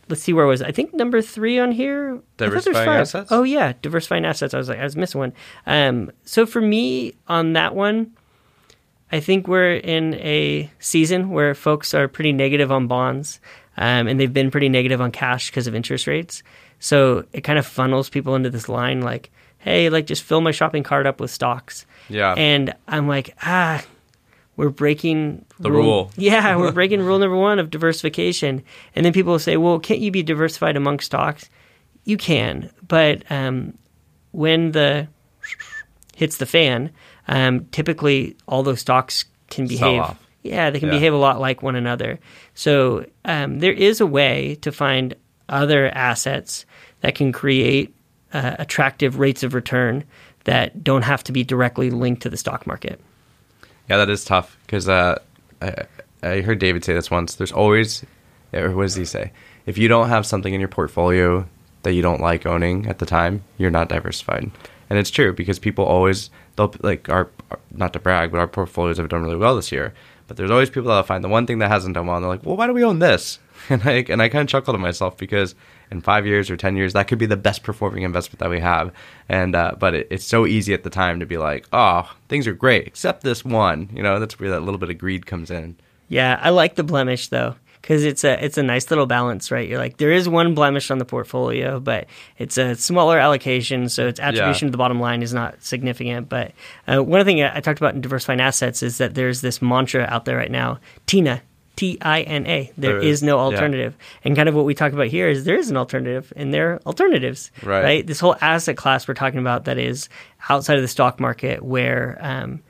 let's 0.08 0.22
see 0.22 0.32
where 0.32 0.46
was 0.46 0.62
I 0.62 0.72
think 0.72 0.94
number 0.94 1.22
three 1.22 1.58
on 1.58 1.72
here. 1.72 2.16
I 2.16 2.20
Diversifying 2.36 2.88
assets? 2.88 3.32
Oh 3.32 3.42
yeah, 3.42 3.72
diversifying 3.82 4.24
assets. 4.24 4.54
I 4.54 4.58
was 4.58 4.68
like 4.68 4.78
I 4.78 4.84
was 4.84 4.96
missing 4.96 5.18
one. 5.18 5.32
Um, 5.66 6.10
so 6.24 6.46
for 6.46 6.60
me 6.60 7.14
on 7.28 7.52
that 7.54 7.74
one, 7.74 8.12
I 9.10 9.20
think 9.20 9.48
we're 9.48 9.74
in 9.74 10.14
a 10.14 10.70
season 10.78 11.30
where 11.30 11.54
folks 11.54 11.94
are 11.94 12.08
pretty 12.08 12.32
negative 12.32 12.70
on 12.70 12.86
bonds, 12.86 13.40
um, 13.76 14.06
and 14.06 14.20
they've 14.20 14.32
been 14.32 14.50
pretty 14.50 14.68
negative 14.68 15.00
on 15.00 15.12
cash 15.12 15.50
because 15.50 15.66
of 15.66 15.74
interest 15.74 16.06
rates. 16.06 16.42
So 16.78 17.24
it 17.32 17.42
kind 17.42 17.58
of 17.58 17.66
funnels 17.66 18.08
people 18.08 18.34
into 18.34 18.50
this 18.50 18.68
line 18.68 19.00
like, 19.00 19.30
hey, 19.58 19.90
like 19.90 20.06
just 20.06 20.22
fill 20.22 20.40
my 20.40 20.50
shopping 20.50 20.82
cart 20.82 21.06
up 21.06 21.20
with 21.20 21.30
stocks. 21.30 21.86
Yeah. 22.08 22.34
And 22.34 22.74
I'm 22.86 23.08
like, 23.08 23.34
ah, 23.42 23.84
we're 24.58 24.68
breaking 24.70 25.46
The 25.60 25.70
rule. 25.72 26.10
Yeah, 26.16 26.56
we're 26.56 26.72
breaking 26.80 27.00
rule 27.00 27.18
number 27.18 27.36
one 27.36 27.58
of 27.58 27.70
diversification. 27.70 28.62
And 28.94 29.06
then 29.06 29.12
people 29.14 29.32
will 29.32 29.38
say, 29.38 29.56
well, 29.56 29.78
can't 29.78 30.00
you 30.00 30.10
be 30.10 30.22
diversified 30.22 30.76
among 30.76 30.98
stocks? 31.00 31.48
You 32.04 32.16
can, 32.16 32.70
but 32.86 33.22
um, 33.30 33.78
when 34.32 34.72
the 34.72 35.08
hits 36.16 36.38
the 36.38 36.46
fan, 36.46 36.90
um, 37.28 37.66
typically 37.66 38.36
all 38.46 38.62
those 38.62 38.80
stocks 38.80 39.24
can 39.50 39.66
behave. 39.68 40.02
Yeah, 40.42 40.70
they 40.70 40.80
can 40.80 40.88
Yeah. 40.88 40.94
behave 40.96 41.12
a 41.14 41.18
lot 41.18 41.40
like 41.40 41.62
one 41.62 41.76
another. 41.76 42.18
So 42.54 43.06
um, 43.24 43.60
there 43.60 43.72
is 43.72 44.00
a 44.00 44.06
way 44.06 44.56
to 44.62 44.72
find 44.72 45.14
other 45.48 45.86
assets 45.88 46.66
that 47.02 47.14
can 47.14 47.30
create 47.30 47.94
uh, 48.32 48.56
attractive 48.58 49.18
rates 49.18 49.42
of 49.44 49.54
return 49.54 50.04
that 50.44 50.82
don't 50.82 51.02
have 51.02 51.22
to 51.24 51.32
be 51.32 51.44
directly 51.44 51.90
linked 51.90 52.22
to 52.22 52.30
the 52.30 52.36
stock 52.36 52.66
market. 52.66 53.00
Yeah, 53.88 53.96
that 53.98 54.10
is 54.10 54.24
tough 54.24 54.56
because 54.66 54.88
uh, 54.88 55.18
I, 55.62 55.74
I 56.22 56.40
heard 56.40 56.58
David 56.58 56.84
say 56.84 56.92
this 56.92 57.10
once. 57.10 57.34
There's 57.34 57.52
always, 57.52 58.04
or 58.52 58.70
what 58.76 58.82
does 58.82 58.94
he 58.96 59.04
say? 59.04 59.32
If 59.66 59.78
you 59.78 59.88
don't 59.88 60.08
have 60.08 60.26
something 60.26 60.52
in 60.54 60.60
your 60.60 60.68
portfolio 60.68 61.46
that 61.82 61.92
you 61.92 62.02
don't 62.02 62.20
like 62.20 62.46
owning 62.46 62.86
at 62.86 62.98
the 62.98 63.06
time, 63.06 63.44
you're 63.56 63.70
not 63.70 63.88
diversified. 63.88 64.50
And 64.90 64.98
it's 64.98 65.10
true 65.10 65.32
because 65.32 65.58
people 65.58 65.84
always 65.84 66.30
they'll 66.56 66.74
like 66.82 67.08
our 67.08 67.28
not 67.70 67.92
to 67.92 67.98
brag, 67.98 68.30
but 68.30 68.38
our 68.38 68.48
portfolios 68.48 68.98
have 68.98 69.08
done 69.08 69.22
really 69.22 69.36
well 69.36 69.56
this 69.56 69.70
year. 69.70 69.94
But 70.26 70.36
there's 70.36 70.50
always 70.50 70.70
people 70.70 70.88
that'll 70.88 71.02
find 71.02 71.24
the 71.24 71.28
one 71.28 71.46
thing 71.46 71.58
that 71.58 71.70
hasn't 71.70 71.94
done 71.94 72.06
well, 72.06 72.16
and 72.16 72.24
they're 72.24 72.30
like, 72.30 72.44
"Well, 72.44 72.56
why 72.56 72.66
do 72.66 72.72
we 72.72 72.84
own 72.84 72.98
this?" 72.98 73.38
And 73.70 73.82
I 73.82 74.04
and 74.08 74.22
I 74.22 74.28
kind 74.28 74.42
of 74.42 74.48
chuckle 74.48 74.72
to 74.72 74.78
myself 74.78 75.16
because 75.16 75.54
in 75.90 76.00
five 76.00 76.26
years 76.26 76.50
or 76.50 76.56
ten 76.56 76.76
years, 76.76 76.92
that 76.92 77.08
could 77.08 77.18
be 77.18 77.26
the 77.26 77.36
best 77.36 77.62
performing 77.62 78.02
investment 78.02 78.38
that 78.40 78.50
we 78.50 78.60
have. 78.60 78.92
And 79.28 79.54
uh, 79.54 79.72
but 79.78 79.94
it, 79.94 80.08
it's 80.10 80.24
so 80.26 80.46
easy 80.46 80.74
at 80.74 80.82
the 80.84 80.90
time 80.90 81.20
to 81.20 81.26
be 81.26 81.36
like, 81.38 81.66
"Oh, 81.72 82.10
things 82.28 82.46
are 82.46 82.54
great 82.54 82.86
except 82.86 83.22
this 83.22 83.44
one." 83.44 83.88
You 83.92 84.02
know, 84.02 84.18
that's 84.20 84.38
where 84.38 84.50
that 84.50 84.60
little 84.62 84.78
bit 84.78 84.90
of 84.90 84.98
greed 84.98 85.26
comes 85.26 85.50
in. 85.50 85.76
Yeah, 86.08 86.38
I 86.42 86.50
like 86.50 86.74
the 86.76 86.82
blemish 86.84 87.28
though 87.28 87.54
because 87.82 88.02
it's 88.04 88.24
a 88.24 88.42
it's 88.44 88.56
a 88.58 88.62
nice 88.62 88.90
little 88.90 89.06
balance, 89.06 89.50
right? 89.50 89.68
You're 89.68 89.78
like 89.78 89.98
there 89.98 90.10
is 90.10 90.28
one 90.28 90.54
blemish 90.54 90.90
on 90.90 90.98
the 90.98 91.04
portfolio, 91.04 91.78
but 91.80 92.06
it's 92.38 92.56
a 92.58 92.74
smaller 92.74 93.18
allocation, 93.18 93.88
so 93.88 94.06
its 94.08 94.18
attribution 94.18 94.66
Yeah. 94.66 94.68
to 94.68 94.72
the 94.72 94.78
bottom 94.78 95.00
line 95.00 95.22
is 95.22 95.32
not 95.34 95.62
significant. 95.62 96.28
But 96.28 96.52
uh, 96.86 97.02
one 97.04 97.24
thing 97.24 97.42
I 97.42 97.56
I 97.56 97.60
talked 97.60 97.78
about 97.78 97.94
in 97.94 98.00
diversifying 98.00 98.40
assets 98.40 98.82
is 98.82 98.98
that 98.98 99.14
there's 99.14 99.42
this 99.42 99.60
mantra 99.62 100.04
out 100.08 100.24
there 100.24 100.36
right 100.38 100.50
now, 100.50 100.80
TINA. 101.06 101.42
T 101.78 101.96
I 102.02 102.22
N 102.22 102.46
A. 102.46 102.72
There 102.76 102.94
There 102.94 102.98
is 102.98 103.18
is, 103.18 103.22
no 103.22 103.36
yeah. 103.36 103.44
alternative. 103.44 103.96
And 104.24 104.34
kind 104.34 104.48
of 104.48 104.54
what 104.54 104.64
we 104.64 104.74
talk 104.74 104.92
about 104.92 105.06
here 105.06 105.28
is 105.28 105.44
there 105.44 105.56
is 105.56 105.70
an 105.70 105.76
alternative, 105.76 106.32
and 106.36 106.52
there 106.52 106.72
are 106.72 106.80
alternatives. 106.84 107.50
Right. 107.62 108.06
This 108.06 108.20
whole 108.20 108.36
asset 108.40 108.76
class 108.76 109.06
we're 109.06 109.14
talking 109.14 109.38
about 109.38 109.64
that 109.66 109.78
is 109.78 110.08
outside 110.48 110.76
of 110.76 110.82
the 110.82 110.88
stock 110.88 111.20
market 111.20 111.62
where 111.62 112.18
um, 112.20 112.60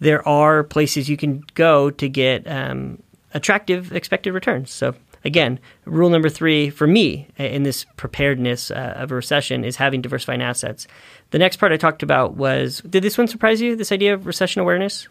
there 0.00 0.26
are 0.26 0.64
places 0.64 1.08
you 1.08 1.16
can 1.16 1.44
go 1.54 1.90
to 1.90 2.08
get 2.08 2.46
um, 2.46 3.00
attractive 3.34 3.92
expected 3.92 4.32
returns. 4.32 4.72
So 4.72 4.94
again, 5.24 5.60
rule 5.84 6.10
number 6.10 6.28
three 6.28 6.70
for 6.70 6.86
me 6.86 7.28
uh, 7.38 7.44
in 7.44 7.62
this 7.62 7.86
preparedness 7.96 8.70
uh, 8.70 8.94
of 8.96 9.12
a 9.12 9.14
recession 9.14 9.64
is 9.64 9.76
having 9.76 10.02
diversifying 10.02 10.42
assets. 10.42 10.88
The 11.30 11.38
next 11.38 11.58
part 11.58 11.70
I 11.70 11.76
talked 11.76 12.02
about 12.02 12.34
was 12.34 12.80
did 12.80 13.04
this 13.04 13.16
one 13.16 13.28
surprise 13.28 13.60
you? 13.60 13.76
This 13.76 13.92
idea 13.92 14.14
of 14.14 14.26
recession 14.26 14.60
awareness? 14.60 15.06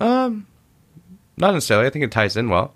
Um, 0.00 0.46
not 1.36 1.54
necessarily. 1.54 1.86
I 1.86 1.90
think 1.90 2.04
it 2.04 2.12
ties 2.12 2.36
in 2.36 2.48
well. 2.48 2.74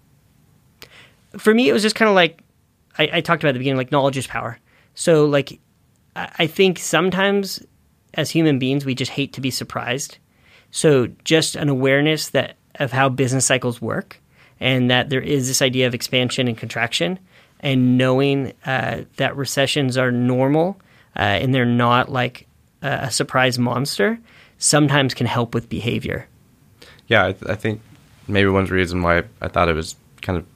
For 1.36 1.52
me, 1.54 1.68
it 1.68 1.72
was 1.72 1.82
just 1.82 1.94
kind 1.94 2.08
of 2.08 2.14
like 2.14 2.42
I, 2.98 3.10
I 3.14 3.20
talked 3.20 3.42
about 3.42 3.50
at 3.50 3.52
the 3.52 3.58
beginning, 3.60 3.76
like 3.76 3.92
knowledge 3.92 4.16
is 4.16 4.26
power. 4.26 4.58
So 4.94 5.26
like 5.26 5.60
I, 6.16 6.30
I 6.40 6.46
think 6.46 6.78
sometimes 6.78 7.62
as 8.14 8.30
human 8.30 8.58
beings 8.58 8.84
we 8.84 8.94
just 8.94 9.12
hate 9.12 9.32
to 9.34 9.40
be 9.40 9.50
surprised. 9.50 10.18
So 10.70 11.08
just 11.24 11.56
an 11.56 11.68
awareness 11.68 12.30
that 12.30 12.56
of 12.76 12.92
how 12.92 13.08
business 13.08 13.46
cycles 13.46 13.80
work, 13.80 14.20
and 14.60 14.90
that 14.90 15.08
there 15.10 15.20
is 15.20 15.48
this 15.48 15.62
idea 15.62 15.86
of 15.86 15.94
expansion 15.94 16.46
and 16.46 16.56
contraction, 16.56 17.18
and 17.60 17.98
knowing 17.98 18.52
uh, 18.66 19.02
that 19.16 19.36
recessions 19.36 19.96
are 19.96 20.12
normal 20.12 20.80
uh, 21.16 21.22
and 21.22 21.54
they're 21.54 21.64
not 21.64 22.10
like 22.10 22.46
a, 22.82 23.10
surprise 23.10 23.58
monster, 23.58 24.18
sometimes 24.58 25.14
can 25.14 25.26
help 25.26 25.54
with 25.54 25.68
behavior. 25.68 26.28
Yeah, 27.08 27.26
I, 27.26 27.32
th- 27.32 27.50
I 27.50 27.54
think 27.54 27.80
maybe 28.28 28.48
one 28.48 28.66
reason 28.66 29.02
why 29.02 29.24
I 29.40 29.48
thought 29.48 29.68
it 29.68 29.74
was 29.74 29.96
kind 30.22 30.38
of 30.38 30.46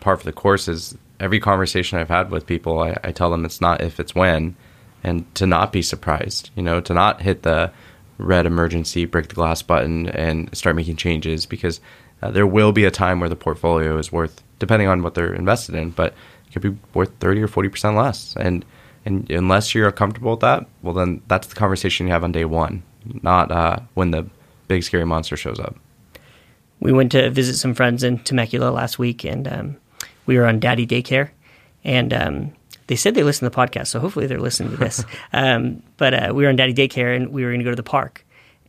par 0.00 0.16
for 0.16 0.24
the 0.24 0.32
course 0.32 0.68
is 0.68 0.96
every 1.20 1.40
conversation 1.40 1.98
I've 1.98 2.08
had 2.08 2.30
with 2.30 2.46
people, 2.46 2.80
I, 2.80 2.96
I 3.04 3.12
tell 3.12 3.30
them 3.30 3.44
it's 3.44 3.60
not 3.60 3.80
if, 3.80 4.00
it's 4.00 4.14
when, 4.14 4.56
and 5.04 5.32
to 5.36 5.46
not 5.46 5.72
be 5.72 5.82
surprised, 5.82 6.50
you 6.56 6.62
know, 6.62 6.80
to 6.80 6.94
not 6.94 7.22
hit 7.22 7.42
the 7.42 7.72
red 8.18 8.46
emergency, 8.46 9.04
break 9.04 9.28
the 9.28 9.34
glass 9.34 9.62
button, 9.62 10.08
and 10.08 10.54
start 10.56 10.76
making 10.76 10.96
changes 10.96 11.46
because 11.46 11.80
uh, 12.22 12.30
there 12.30 12.46
will 12.46 12.72
be 12.72 12.84
a 12.84 12.90
time 12.90 13.20
where 13.20 13.28
the 13.28 13.36
portfolio 13.36 13.98
is 13.98 14.12
worth, 14.12 14.42
depending 14.58 14.88
on 14.88 15.02
what 15.02 15.14
they're 15.14 15.34
invested 15.34 15.74
in, 15.74 15.90
but 15.90 16.14
it 16.46 16.52
could 16.52 16.62
be 16.62 16.76
worth 16.94 17.12
30 17.20 17.42
or 17.42 17.48
40% 17.48 17.96
less. 17.96 18.36
And, 18.36 18.64
and 19.04 19.28
unless 19.30 19.74
you're 19.74 19.90
comfortable 19.92 20.32
with 20.32 20.40
that, 20.40 20.66
well, 20.82 20.94
then 20.94 21.22
that's 21.26 21.48
the 21.48 21.54
conversation 21.54 22.06
you 22.06 22.12
have 22.12 22.24
on 22.24 22.32
day 22.32 22.44
one, 22.44 22.82
not 23.22 23.50
uh, 23.50 23.78
when 23.94 24.10
the 24.10 24.28
big 24.68 24.82
scary 24.82 25.04
monster 25.04 25.36
shows 25.36 25.58
up. 25.58 25.76
We 26.82 26.92
went 26.92 27.12
to 27.12 27.30
visit 27.30 27.54
some 27.56 27.74
friends 27.74 28.02
in 28.02 28.18
Temecula 28.18 28.70
last 28.70 28.98
week, 28.98 29.24
and 29.24 29.46
um, 29.48 29.76
we 30.26 30.36
were 30.36 30.46
on 30.46 30.60
daddy 30.60 30.86
daycare, 30.86 31.30
and 31.84 32.12
um, 32.12 32.52
they 32.88 32.96
said 32.96 33.14
they 33.14 33.22
listened 33.22 33.50
to 33.50 33.56
the 33.56 33.66
podcast, 33.66 33.88
so 33.88 34.00
hopefully 34.00 34.26
they're 34.26 34.40
listening 34.40 34.70
to 34.72 34.76
this. 34.76 35.04
um, 35.32 35.82
but 35.96 36.14
uh, 36.14 36.32
we 36.34 36.42
were 36.42 36.48
on 36.48 36.56
daddy 36.56 36.74
daycare, 36.74 37.14
and 37.16 37.28
we 37.32 37.44
were 37.44 37.50
going 37.50 37.60
to 37.60 37.64
go 37.64 37.70
to 37.70 37.76
the 37.76 37.82
park, 37.82 38.24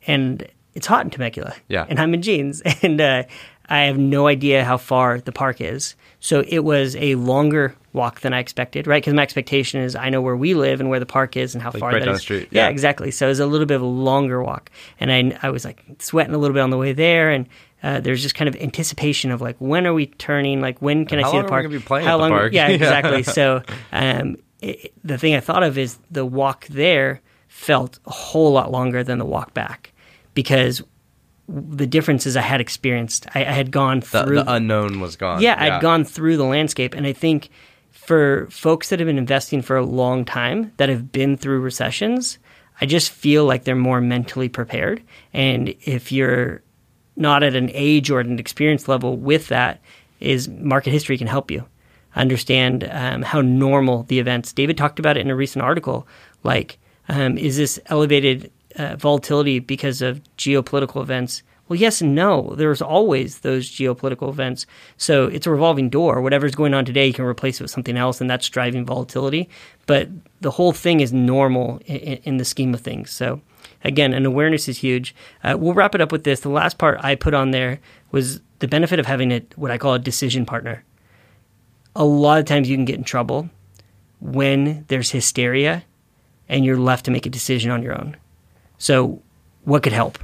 and 0.08 0.48
it's 0.76 0.88
hot 0.88 1.04
in 1.06 1.12
Temecula, 1.12 1.54
Yeah. 1.68 1.86
and 1.90 2.00
I'm 2.00 2.14
in 2.14 2.22
jeans, 2.22 2.62
and 2.82 3.00
uh, 3.02 3.24
I 3.70 3.82
have 3.82 3.98
no 3.98 4.28
idea 4.28 4.64
how 4.64 4.78
far 4.78 5.20
the 5.20 5.32
park 5.32 5.62
is. 5.62 5.96
So 6.20 6.44
it 6.48 6.60
was 6.60 6.96
a 6.96 7.16
longer 7.16 7.76
walk 7.92 8.22
than 8.22 8.34
I 8.34 8.40
expected, 8.40 8.88
right? 8.88 9.02
Because 9.02 9.14
my 9.14 9.22
expectation 9.24 9.82
is 9.82 9.96
I 9.96 10.10
know 10.10 10.22
where 10.22 10.36
we 10.36 10.54
live 10.54 10.80
and 10.80 10.90
where 10.90 11.00
the 11.00 11.06
park 11.06 11.38
is 11.38 11.54
and 11.54 11.62
how 11.62 11.72
far 11.72 11.92
right 11.92 12.00
that 12.00 12.06
down 12.06 12.16
is. 12.16 12.20
the 12.20 12.24
street, 12.24 12.48
yeah, 12.52 12.64
yeah. 12.64 12.70
exactly. 12.70 13.12
So 13.12 13.26
it 13.26 13.30
was 13.30 13.40
a 13.40 13.46
little 13.46 13.66
bit 13.68 13.76
of 13.76 13.82
a 13.82 13.86
longer 13.86 14.42
walk, 14.44 14.72
and 15.00 15.12
I 15.12 15.38
I 15.46 15.50
was 15.50 15.64
like 15.66 15.82
sweating 16.00 16.34
a 16.34 16.38
little 16.38 16.54
bit 16.54 16.62
on 16.62 16.70
the 16.70 16.78
way 16.78 16.94
there, 16.94 17.30
and 17.30 17.48
uh, 17.84 18.00
there's 18.00 18.22
just 18.22 18.34
kind 18.36 18.48
of 18.48 18.56
anticipation 18.56 19.30
of 19.32 19.42
like 19.42 19.58
when 19.60 19.86
are 19.86 19.94
we 19.94 20.08
turning? 20.08 20.62
Like 20.62 20.82
when 20.82 21.06
can 21.06 21.20
I 21.24 21.30
see 21.30 21.38
the 21.38 21.44
park? 21.48 21.70
be 21.70 21.80
playing 21.80 22.06
How 22.08 22.18
the 22.18 22.22
long? 22.24 22.32
park? 22.32 22.54
Yeah, 22.54 22.68
Yeah. 22.70 22.76
exactly. 22.76 23.24
so 23.24 23.62
um, 23.92 24.38
it, 24.62 24.94
the 25.04 25.18
thing 25.18 25.36
I 25.36 25.40
thought 25.42 25.64
of 25.64 25.78
is 25.78 26.00
the 26.10 26.26
walk 26.26 26.66
there 26.68 27.22
felt 27.50 28.00
a 28.06 28.12
whole 28.12 28.52
lot 28.54 28.72
longer 28.72 29.04
than 29.04 29.20
the 29.20 29.26
walk 29.26 29.54
back 29.54 29.92
because 30.34 30.82
the 31.50 31.86
differences 31.86 32.38
I 32.38 32.42
had 32.42 32.62
experienced. 32.62 33.28
I, 33.36 33.42
I 33.42 33.52
had 33.52 33.70
gone 33.70 34.00
through 34.02 34.36
the 34.44 34.52
unknown 34.54 35.02
was 35.02 35.16
gone. 35.18 35.42
yeah, 35.42 35.56
I'd 35.60 35.82
gone 35.82 36.06
through 36.06 36.38
the 36.38 36.46
landscape, 36.46 36.96
and 36.96 37.06
I 37.06 37.12
think 37.14 37.50
for 37.92 38.48
folks 38.50 38.90
that 38.90 39.00
have 39.00 39.08
been 39.08 39.18
investing 39.18 39.62
for 39.62 39.76
a 39.78 39.86
long 39.86 40.24
time, 40.26 40.72
that 40.78 40.88
have 40.90 41.12
been 41.12 41.36
through 41.38 41.60
recessions, 41.60 42.40
I 42.80 42.86
just 42.86 43.12
feel 43.12 43.46
like 43.46 43.66
they're 43.66 43.76
more 43.76 44.00
mentally 44.02 44.48
prepared. 44.50 45.04
And 45.34 45.76
if 45.82 46.12
you're 46.14 46.64
not 47.16 47.44
at 47.44 47.56
an 47.56 47.70
age 47.74 48.10
or 48.10 48.20
at 48.20 48.26
an 48.26 48.40
experience 48.40 48.88
level 48.88 49.18
with 49.18 49.48
that, 49.48 49.80
is 50.20 50.48
market 50.48 50.92
history 50.92 51.18
can 51.18 51.28
help 51.28 51.52
you 51.52 51.66
understand 52.16 52.88
um, 52.92 53.22
how 53.24 53.42
normal 53.42 54.04
the 54.04 54.20
events. 54.20 54.54
David 54.54 54.78
talked 54.78 55.00
about 55.00 55.18
it 55.18 55.22
in 55.22 55.32
a 55.32 55.36
recent 55.36 55.64
article. 55.64 56.08
Like, 56.44 56.78
um, 57.10 57.38
is 57.38 57.58
this 57.58 57.80
elevated 57.88 58.52
uh, 58.76 58.96
volatility 58.96 59.60
because 59.60 60.02
of 60.02 60.22
geopolitical 60.38 61.02
events? 61.02 61.44
Well, 61.68 61.80
yes 61.80 62.02
and 62.02 62.14
no. 62.14 62.54
There's 62.56 62.82
always 62.82 63.40
those 63.40 63.70
geopolitical 63.70 64.30
events. 64.30 64.66
So 64.98 65.28
it's 65.28 65.48
a 65.48 65.52
revolving 65.52 65.90
door. 65.90 66.22
Whatever's 66.22 66.56
going 66.56 66.74
on 66.74 66.86
today, 66.86 67.08
you 67.08 67.14
can 67.14 67.26
replace 67.26 67.60
it 67.60 67.64
with 67.64 67.72
something 67.72 67.98
else, 67.98 68.22
and 68.22 68.30
that's 68.30 68.50
driving 68.50 68.86
volatility. 68.86 69.50
But 69.86 70.10
the 70.42 70.52
whole 70.52 70.74
thing 70.74 71.00
is 71.00 71.14
normal 71.14 71.80
in, 71.86 72.18
in 72.24 72.38
the 72.38 72.46
scheme 72.46 72.74
of 72.74 72.82
things. 72.82 73.12
So 73.12 73.42
again, 73.84 74.14
an 74.14 74.26
awareness 74.26 74.68
is 74.68 74.80
huge. 74.80 75.16
Uh, 75.44 75.56
we'll 75.58 75.74
wrap 75.74 75.96
it 75.96 76.02
up 76.02 76.12
with 76.12 76.24
this. 76.24 76.42
The 76.42 76.50
last 76.50 76.78
part 76.78 77.00
I 77.04 77.16
put 77.16 77.34
on 77.34 77.52
there 77.52 77.80
was 78.12 78.42
the 78.60 78.68
benefit 78.68 79.00
of 79.00 79.06
having 79.06 79.32
a, 79.32 79.42
what 79.56 79.72
I 79.72 79.78
call 79.78 79.94
a 79.94 80.00
decision 80.00 80.46
partner. 80.46 80.84
A 81.96 82.06
lot 82.06 82.40
of 82.40 82.46
times 82.46 82.70
you 82.70 82.76
can 82.76 82.86
get 82.86 82.98
in 82.98 83.04
trouble 83.04 83.50
when 84.20 84.86
there's 84.88 85.12
hysteria 85.12 85.84
and 86.50 86.66
you're 86.66 86.78
left 86.78 87.06
to 87.06 87.12
make 87.12 87.26
a 87.26 87.30
decision 87.30 87.72
on 87.72 87.84
your 87.84 87.94
own. 88.00 88.18
So, 88.78 89.22
what 89.64 89.84
could 89.84 89.94
help? 89.94 90.18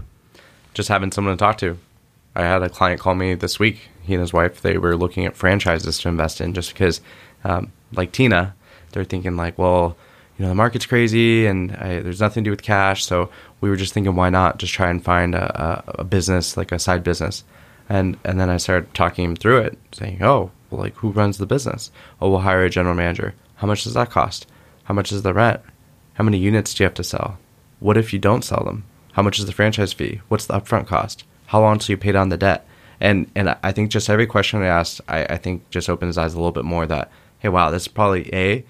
just 0.80 0.90
having 0.90 1.12
someone 1.12 1.36
to 1.36 1.38
talk 1.38 1.58
to. 1.58 1.78
I 2.36 2.44
had 2.44 2.64
a 2.64 2.70
client 2.70 3.02
call 3.02 3.16
me 3.16 3.34
this 3.34 3.60
week. 3.60 3.90
He 4.04 4.14
and 4.14 4.22
his 4.22 4.32
wife 4.32 4.62
they 4.62 4.78
were 4.78 4.96
looking 4.96 5.26
at 5.26 5.36
franchises 5.36 6.00
to 6.00 6.10
invest 6.10 6.42
in 6.42 6.54
just 6.54 6.74
because, 6.74 7.02
um, 7.44 7.72
like 7.92 8.12
Tina, 8.12 8.56
they're 8.92 9.04
thinking 9.04 9.36
like, 9.36 9.58
well, 9.58 9.98
you 10.38 10.44
know, 10.44 10.50
the 10.50 10.56
market's 10.56 10.86
crazy 10.86 11.46
and 11.46 11.76
I, 11.76 12.00
there's 12.00 12.22
nothing 12.22 12.44
to 12.44 12.48
do 12.48 12.52
with 12.52 12.62
cash. 12.62 13.06
So 13.06 13.30
we 13.62 13.70
were 13.70 13.76
just 13.76 13.94
thinking, 13.94 14.16
why 14.16 14.30
not 14.30 14.58
just 14.58 14.74
try 14.74 14.90
and 14.90 15.04
find 15.04 15.36
a, 15.36 15.62
a, 15.62 16.02
a 16.02 16.04
business 16.04 16.58
like 16.58 16.72
a 16.72 16.80
side 16.80 17.04
business, 17.04 17.44
and 17.88 18.18
and 18.24 18.40
then 18.40 18.50
I 18.50 18.58
started 18.58 18.94
talking 18.94 19.26
him 19.26 19.36
through 19.36 19.60
it, 19.60 19.78
saying, 19.92 20.24
oh, 20.24 20.52
well, 20.70 20.82
like 20.82 20.96
who 20.96 21.12
runs 21.12 21.38
the 21.38 21.46
business? 21.46 21.92
Oh, 22.22 22.30
we'll 22.30 22.40
hire 22.40 22.64
a 22.64 22.70
general 22.70 22.96
manager. 22.96 23.34
How 23.56 23.68
much 23.68 23.84
does 23.84 23.94
that 23.96 24.12
cost? 24.12 24.48
How 24.84 24.94
much 24.94 25.12
is 25.12 25.22
the 25.22 25.34
rent? 25.34 25.62
How 26.14 26.24
many 26.24 26.38
units 26.38 26.74
do 26.74 26.84
you 26.84 26.86
have 26.86 26.94
to 26.96 27.04
sell? 27.04 27.38
What 27.80 27.98
if 27.98 28.12
you 28.14 28.20
don't 28.20 28.44
sell 28.44 28.64
them? 28.64 28.86
How 29.14 29.22
much 29.22 29.40
is 29.40 29.46
the 29.46 29.52
franchise 29.52 29.94
fee? 29.94 30.22
What's 30.28 30.46
the 30.46 30.54
upfront 30.60 30.88
cost? 30.88 31.24
How 31.48 31.62
long 31.62 31.80
till 31.80 31.94
you 31.94 31.98
pay 31.98 32.12
down 32.12 32.30
the 32.30 32.38
debt? 32.38 32.66
And 33.00 33.30
and 33.36 33.56
I 33.64 33.72
think 33.72 33.92
just 33.92 34.10
every 34.10 34.28
question 34.28 34.62
I 34.62 34.68
asked, 34.68 35.02
I, 35.08 35.26
I 35.26 35.38
think 35.38 35.70
just 35.70 35.90
opened 35.90 36.10
his 36.10 36.18
eyes 36.18 36.34
a 36.34 36.38
little 36.38 36.52
bit 36.52 36.66
more 36.66 36.86
that, 36.86 37.12
hey, 37.40 37.50
wow, 37.50 37.70
this 37.70 37.84
is 37.84 37.88
probably 37.88 38.34
a 38.34 38.66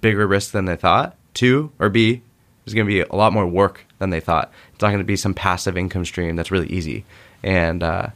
bigger 0.00 0.26
risk 0.26 0.52
than 0.52 0.66
they 0.66 0.76
thought. 0.76 1.16
Two 1.34 1.72
or 1.78 1.88
B, 1.88 2.22
there's 2.64 2.74
going 2.74 2.86
to 2.86 2.92
be 2.92 3.00
a 3.00 3.14
lot 3.14 3.32
more 3.32 3.46
work 3.46 3.84
than 3.98 4.10
they 4.10 4.20
thought. 4.20 4.52
It's 4.74 4.82
not 4.82 4.88
going 4.88 4.98
to 4.98 5.04
be 5.04 5.16
some 5.16 5.34
passive 5.34 5.76
income 5.76 6.04
stream 6.04 6.36
that's 6.36 6.50
really 6.50 6.68
easy. 6.68 7.04
And 7.42 7.82
uh, 7.82 8.08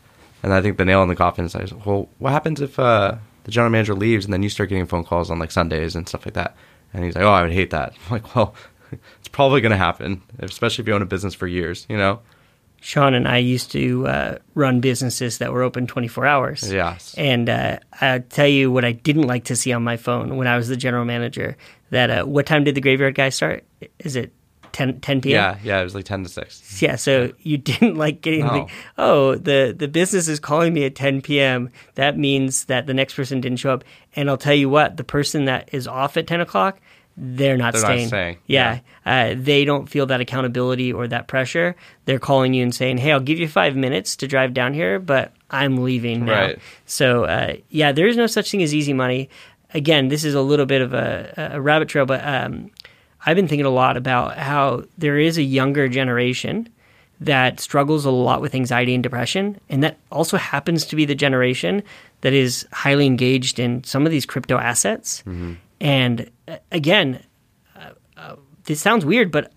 and 0.42 0.52
I 0.52 0.62
think 0.62 0.78
the 0.78 0.84
nail 0.84 1.02
in 1.02 1.08
the 1.08 1.16
coffin 1.16 1.44
is, 1.44 1.54
like, 1.54 1.84
well, 1.84 2.08
what 2.18 2.32
happens 2.32 2.60
if 2.60 2.78
uh, 2.78 3.16
the 3.44 3.50
general 3.50 3.70
manager 3.70 3.94
leaves 3.94 4.24
and 4.24 4.32
then 4.32 4.42
you 4.42 4.48
start 4.48 4.68
getting 4.68 4.86
phone 4.86 5.04
calls 5.04 5.30
on 5.30 5.38
like 5.38 5.50
Sundays 5.50 5.96
and 5.96 6.08
stuff 6.08 6.24
like 6.24 6.34
that? 6.34 6.56
And 6.94 7.04
he's 7.04 7.14
like, 7.14 7.24
oh, 7.24 7.32
I 7.32 7.42
would 7.42 7.52
hate 7.52 7.70
that. 7.70 7.94
I'm 8.06 8.12
like, 8.12 8.36
well, 8.36 8.54
it's 8.92 9.28
probably 9.28 9.60
going 9.60 9.70
to 9.70 9.76
happen, 9.76 10.22
especially 10.38 10.82
if 10.82 10.88
you 10.88 10.94
own 10.94 11.02
a 11.02 11.06
business 11.06 11.34
for 11.34 11.46
years, 11.46 11.86
you 11.88 11.96
know? 11.96 12.20
Sean 12.80 13.14
and 13.14 13.26
I 13.26 13.38
used 13.38 13.72
to 13.72 14.06
uh, 14.06 14.38
run 14.54 14.80
businesses 14.80 15.38
that 15.38 15.52
were 15.52 15.62
open 15.62 15.86
24 15.86 16.26
hours. 16.26 16.72
Yes. 16.72 17.14
And 17.18 17.48
uh, 17.48 17.78
I'll 18.00 18.20
tell 18.20 18.46
you 18.46 18.70
what 18.70 18.84
I 18.84 18.92
didn't 18.92 19.26
like 19.26 19.44
to 19.44 19.56
see 19.56 19.72
on 19.72 19.82
my 19.82 19.96
phone 19.96 20.36
when 20.36 20.46
I 20.46 20.56
was 20.56 20.68
the 20.68 20.76
general 20.76 21.04
manager 21.04 21.56
that 21.90 22.10
uh, 22.10 22.24
what 22.24 22.46
time 22.46 22.64
did 22.64 22.74
the 22.74 22.80
graveyard 22.80 23.14
guy 23.14 23.30
start? 23.30 23.64
Is 23.98 24.14
it 24.14 24.32
10, 24.76 25.00
10 25.00 25.20
p.m.? 25.22 25.32
Yeah, 25.34 25.58
yeah, 25.64 25.80
it 25.80 25.84
was 25.84 25.94
like 25.94 26.04
10 26.04 26.24
to 26.24 26.28
6. 26.28 26.82
Yeah, 26.82 26.96
so 26.96 27.32
you 27.40 27.56
didn't 27.70 27.96
like 27.96 28.20
getting 28.20 28.40
No. 28.40 28.52
the, 28.66 28.72
oh, 28.98 29.34
the, 29.36 29.74
the 29.76 29.88
business 29.88 30.28
is 30.28 30.38
calling 30.38 30.74
me 30.74 30.84
at 30.84 30.94
10 30.94 31.22
p.m. 31.22 31.70
That 31.94 32.18
means 32.18 32.66
that 32.66 32.86
the 32.86 32.92
next 32.94 33.14
person 33.14 33.40
didn't 33.40 33.58
show 33.58 33.72
up. 33.72 33.84
And 34.14 34.28
I'll 34.28 34.36
tell 34.36 34.54
you 34.54 34.68
what, 34.68 34.98
the 34.98 35.04
person 35.04 35.46
that 35.46 35.70
is 35.72 35.88
off 35.88 36.16
at 36.18 36.26
10 36.26 36.42
o'clock, 36.42 36.78
they're 37.16 37.56
not 37.56 37.72
They're 37.72 37.80
not 37.82 37.88
staying. 37.88 38.08
staying, 38.08 38.36
Yeah, 38.46 38.80
Uh, 39.06 39.34
they 39.34 39.64
don't 39.64 39.88
feel 39.88 40.04
that 40.06 40.20
accountability 40.20 40.92
or 40.92 41.08
that 41.08 41.26
pressure. 41.28 41.74
They're 42.04 42.18
calling 42.18 42.52
you 42.52 42.62
and 42.62 42.74
saying, 42.74 42.98
hey, 42.98 43.12
I'll 43.12 43.20
give 43.20 43.38
you 43.38 43.48
five 43.48 43.74
minutes 43.76 44.16
to 44.16 44.28
drive 44.28 44.52
down 44.52 44.74
here, 44.74 44.98
but 44.98 45.32
I'm 45.50 45.78
leaving 45.82 46.26
now. 46.26 46.32
Right. 46.40 46.58
So, 46.84 47.24
uh, 47.24 47.54
yeah, 47.70 47.92
there 47.92 48.06
is 48.06 48.18
no 48.18 48.26
such 48.26 48.50
thing 48.50 48.62
as 48.62 48.74
easy 48.74 48.92
money. 48.92 49.30
Again, 49.72 50.08
this 50.08 50.24
is 50.24 50.34
a 50.34 50.42
little 50.42 50.66
bit 50.66 50.82
of 50.82 50.92
a, 50.92 51.52
a 51.54 51.60
rabbit 51.60 51.88
trail, 51.88 52.04
but 52.04 52.22
um, 52.22 52.70
I've 53.26 53.36
been 53.36 53.48
thinking 53.48 53.66
a 53.66 53.70
lot 53.70 53.96
about 53.96 54.38
how 54.38 54.84
there 54.96 55.18
is 55.18 55.36
a 55.36 55.42
younger 55.42 55.88
generation 55.88 56.68
that 57.20 57.60
struggles 57.60 58.04
a 58.04 58.10
lot 58.10 58.40
with 58.40 58.54
anxiety 58.54 58.94
and 58.94 59.02
depression. 59.02 59.58
And 59.68 59.82
that 59.82 59.98
also 60.12 60.36
happens 60.36 60.86
to 60.86 60.96
be 60.96 61.04
the 61.04 61.14
generation 61.14 61.82
that 62.20 62.32
is 62.32 62.66
highly 62.72 63.06
engaged 63.06 63.58
in 63.58 63.82
some 63.84 64.06
of 64.06 64.12
these 64.12 64.26
crypto 64.26 64.58
assets. 64.58 65.24
And 65.80 66.30
uh, 66.46 66.56
again, 66.70 67.22
uh, 67.74 67.90
uh, 68.16 68.36
this 68.64 68.80
sounds 68.80 69.04
weird, 69.04 69.30
but 69.30 69.52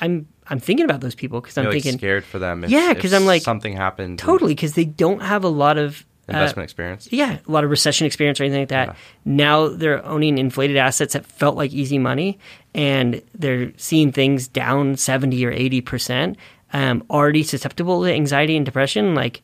I'm 0.00 0.28
I'm 0.50 0.60
thinking 0.60 0.84
about 0.84 1.00
those 1.00 1.14
people 1.14 1.40
because 1.40 1.58
I'm 1.58 1.64
You're 1.64 1.74
like 1.74 1.82
thinking 1.82 1.98
scared 1.98 2.24
for 2.24 2.38
them. 2.38 2.64
If, 2.64 2.70
Yeah, 2.70 2.94
because 2.94 3.12
I'm 3.12 3.26
like, 3.26 3.42
something 3.42 3.74
happened. 3.74 4.18
totally 4.18 4.54
because 4.54 4.74
they 4.74 4.86
don't 4.86 5.20
have 5.20 5.44
a 5.44 5.48
lot 5.48 5.76
of 5.76 6.06
uh, 6.28 6.32
Investment 6.36 6.64
experience. 6.64 7.08
yeah, 7.10 7.38
a 7.46 7.50
lot 7.50 7.64
of 7.64 7.70
recession 7.70 8.06
experience 8.06 8.40
or 8.40 8.44
anything 8.44 8.62
like 8.62 8.68
that. 8.68 8.96
Now 9.24 9.68
they're 9.68 10.04
owning 10.04 10.36
inflated 10.38 10.76
assets 10.76 11.14
that 11.14 11.24
felt 11.24 11.56
like 11.56 11.72
easy 11.72 11.98
money, 11.98 12.38
and 12.74 13.22
they're 13.34 13.72
seeing 13.76 14.12
things 14.12 14.46
down 14.48 14.96
seventy 14.96 15.44
or 15.46 15.50
eighty 15.52 15.80
percent. 15.80 16.36
Um, 16.72 17.02
already 17.08 17.42
susceptible 17.44 18.02
to 18.04 18.12
anxiety 18.12 18.54
and 18.54 18.66
depression. 18.66 19.14
Like, 19.14 19.40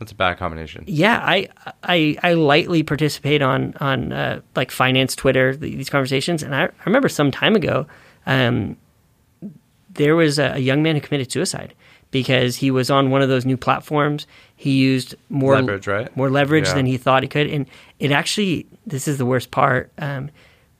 That's 0.00 0.10
a 0.10 0.16
bad 0.16 0.36
combination. 0.36 0.82
yeah, 0.88 1.20
I 1.22 1.48
I, 1.84 2.16
I 2.24 2.32
lightly 2.32 2.82
participate 2.82 3.40
on 3.40 3.74
on 3.78 4.12
uh, 4.12 4.40
like 4.56 4.72
finance 4.72 5.14
Twitter 5.14 5.54
these 5.54 5.88
conversations, 5.88 6.42
and 6.42 6.56
I, 6.56 6.64
I 6.64 6.70
remember 6.86 7.08
some 7.08 7.30
time 7.30 7.54
ago, 7.54 7.86
um, 8.26 8.76
there 9.96 10.16
was 10.16 10.38
a, 10.38 10.52
a 10.54 10.58
young 10.58 10.82
man 10.82 10.94
who 10.94 11.00
committed 11.00 11.30
suicide 11.30 11.74
because 12.10 12.56
he 12.56 12.70
was 12.70 12.90
on 12.90 13.10
one 13.10 13.20
of 13.22 13.28
those 13.28 13.44
new 13.44 13.56
platforms. 13.56 14.26
He 14.54 14.72
used 14.78 15.14
more 15.28 15.56
Leverage, 15.56 15.86
right? 15.86 16.16
more 16.16 16.30
leverage 16.30 16.66
Yeah. 16.68 16.74
than 16.74 16.86
he 16.86 16.96
thought 16.96 17.22
he 17.22 17.28
could, 17.28 17.46
and 17.48 17.66
it 17.98 18.10
actually 18.12 18.66
this 18.86 19.06
is 19.08 19.18
the 19.18 19.26
worst 19.26 19.50
part. 19.50 19.90
Um, 19.98 20.30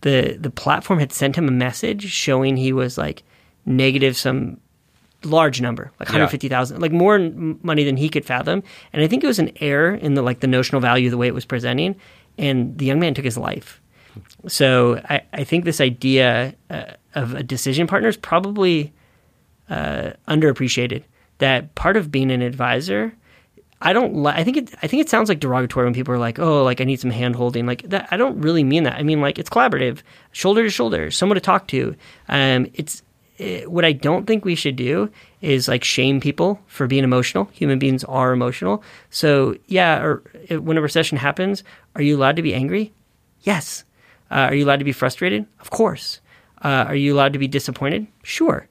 the 0.02 0.36
the 0.40 0.50
platform 0.50 0.98
had 1.00 1.12
sent 1.12 1.36
him 1.36 1.48
a 1.48 1.52
message 1.52 2.08
showing 2.10 2.56
he 2.56 2.72
was 2.72 2.96
like 2.96 3.22
negative 3.64 4.16
some 4.16 4.58
large 5.24 5.60
number, 5.60 5.90
like 5.98 6.08
Yeah. 6.08 6.12
150,000, 6.14 6.80
like 6.80 6.92
more 6.92 7.18
money 7.62 7.82
than 7.84 7.96
he 7.96 8.08
could 8.08 8.24
fathom. 8.24 8.62
And 8.92 9.02
I 9.02 9.08
think 9.08 9.24
it 9.24 9.26
was 9.26 9.40
an 9.40 9.50
error 9.60 9.94
in 9.94 10.14
the 10.14 10.22
like 10.22 10.40
the 10.40 10.46
notional 10.46 10.80
value, 10.80 11.10
the 11.10 11.16
way 11.16 11.26
it 11.26 11.34
was 11.34 11.44
presenting. 11.44 11.96
And 12.38 12.78
the 12.78 12.84
young 12.84 13.00
man 13.00 13.14
took 13.14 13.24
his 13.24 13.36
life. 13.38 13.80
So 14.46 15.00
I, 15.08 15.22
I 15.32 15.44
think 15.44 15.64
this 15.64 15.80
idea 15.80 16.54
uh, 16.70 16.84
of 17.14 17.34
a 17.34 17.42
decision 17.42 17.86
partner 17.86 18.08
is 18.08 18.16
probably 18.16 18.92
uh, 19.70 20.12
underappreciated. 20.28 21.04
That 21.38 21.74
part 21.74 21.96
of 21.96 22.10
being 22.10 22.30
an 22.30 22.40
advisor, 22.42 23.14
I 23.82 23.92
don't. 23.92 24.14
Li- 24.14 24.32
I 24.34 24.42
think 24.42 24.56
it. 24.56 24.74
I 24.82 24.86
think 24.86 25.02
it 25.02 25.10
sounds 25.10 25.28
like 25.28 25.38
derogatory 25.40 25.84
when 25.84 25.92
people 25.94 26.14
are 26.14 26.18
like, 26.18 26.38
"Oh, 26.38 26.64
like 26.64 26.80
I 26.80 26.84
need 26.84 27.00
some 27.00 27.10
hand 27.10 27.36
holding." 27.36 27.66
Like 27.66 27.82
that. 27.90 28.08
I 28.10 28.16
don't 28.16 28.40
really 28.40 28.64
mean 28.64 28.84
that. 28.84 28.94
I 28.98 29.02
mean 29.02 29.20
like 29.20 29.38
it's 29.38 29.50
collaborative, 29.50 30.00
shoulder 30.32 30.62
to 30.62 30.70
shoulder, 30.70 31.10
someone 31.10 31.34
to 31.34 31.40
talk 31.42 31.68
to. 31.68 31.94
Um, 32.28 32.68
it's 32.72 33.02
it, 33.36 33.70
what 33.70 33.84
I 33.84 33.92
don't 33.92 34.26
think 34.26 34.44
we 34.44 34.54
should 34.54 34.76
do 34.76 35.10
is 35.42 35.68
like 35.68 35.84
shame 35.84 36.20
people 36.20 36.58
for 36.66 36.86
being 36.86 37.04
emotional. 37.04 37.50
Human 37.52 37.78
beings 37.78 38.02
are 38.04 38.32
emotional. 38.32 38.82
So 39.10 39.56
yeah, 39.66 40.02
or 40.02 40.22
uh, 40.50 40.62
when 40.62 40.78
a 40.78 40.80
recession 40.80 41.18
happens, 41.18 41.62
are 41.94 42.02
you 42.02 42.16
allowed 42.16 42.36
to 42.36 42.42
be 42.42 42.54
angry? 42.54 42.94
Yes. 43.42 43.84
Uh, 44.30 44.48
are 44.48 44.54
you 44.54 44.64
allowed 44.64 44.78
to 44.78 44.84
be 44.84 44.92
frustrated? 44.92 45.46
Of 45.60 45.70
course. 45.70 46.20
Uh, 46.64 46.86
are 46.88 46.96
you 46.96 47.14
allowed 47.14 47.34
to 47.34 47.38
be 47.38 47.46
disappointed? 47.46 48.06
Sure. 48.22 48.66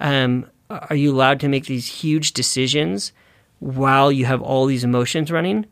Um, 0.00 0.46
are 0.70 0.96
you 0.96 1.14
allowed 1.14 1.40
to 1.40 1.48
make 1.48 1.66
these 1.66 1.86
huge 1.86 2.32
decisions 2.32 3.12
while 3.60 4.12
you 4.12 4.24
have 4.26 4.42
all 4.42 4.66
these 4.66 4.84
emotions 4.84 5.30
running? 5.30 5.66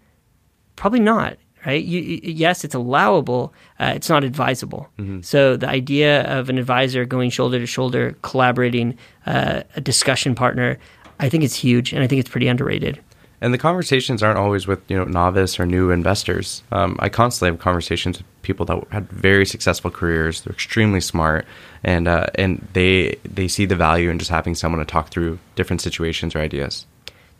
Probably 0.77 1.01
not. 1.01 1.37
Right? 1.65 1.85
You, 1.85 2.21
yes, 2.23 2.65
it's 2.65 2.77
allowable. 2.77 3.53
Uh, 3.81 3.93
it's 3.97 4.09
not 4.09 4.23
advisable. 4.23 4.89
So 5.23 5.57
the 5.57 5.69
idea 5.69 6.23
of 6.23 6.49
an 6.49 6.59
advisor 6.59 7.05
going 7.05 7.31
shoulder 7.31 7.59
to 7.59 7.67
shoulder, 7.67 8.17
collaborating, 8.23 8.97
uh, 9.27 9.62
a 9.75 9.81
discussion 9.81 10.37
partner, 10.37 10.79
I 11.19 11.29
think 11.29 11.43
it's 11.43 11.57
huge, 11.57 11.93
and 11.93 12.05
I 12.05 12.07
think 12.07 12.21
it's 12.21 12.29
pretty 12.31 12.47
underrated. 12.47 13.01
And 13.41 13.53
the 13.53 13.59
conversations 13.59 14.23
aren't 14.23 14.39
always 14.39 14.67
with 14.67 14.81
you 14.89 14.97
know 14.97 15.05
novice 15.05 15.59
or 15.59 15.67
new 15.67 15.91
investors. 15.91 16.62
Um, 16.71 16.97
I 17.01 17.09
constantly 17.09 17.53
have 17.53 17.61
conversations 17.61 18.19
with 18.19 18.27
people 18.47 18.65
that 18.67 18.83
had 18.91 19.11
very 19.11 19.45
successful 19.45 19.91
careers. 19.91 20.43
They're 20.43 20.53
extremely 20.53 21.01
smart, 21.01 21.47
and 21.83 22.09
uh, 22.09 22.27
and 22.37 22.67
they 22.73 23.17
they 23.25 23.49
see 23.49 23.67
the 23.67 23.77
value 23.77 24.09
in 24.09 24.19
just 24.19 24.31
having 24.31 24.55
someone 24.55 24.79
to 24.79 24.85
talk 24.85 25.09
through 25.11 25.39
different 25.57 25.83
situations 25.83 26.35
or 26.35 26.39
ideas. 26.39 26.87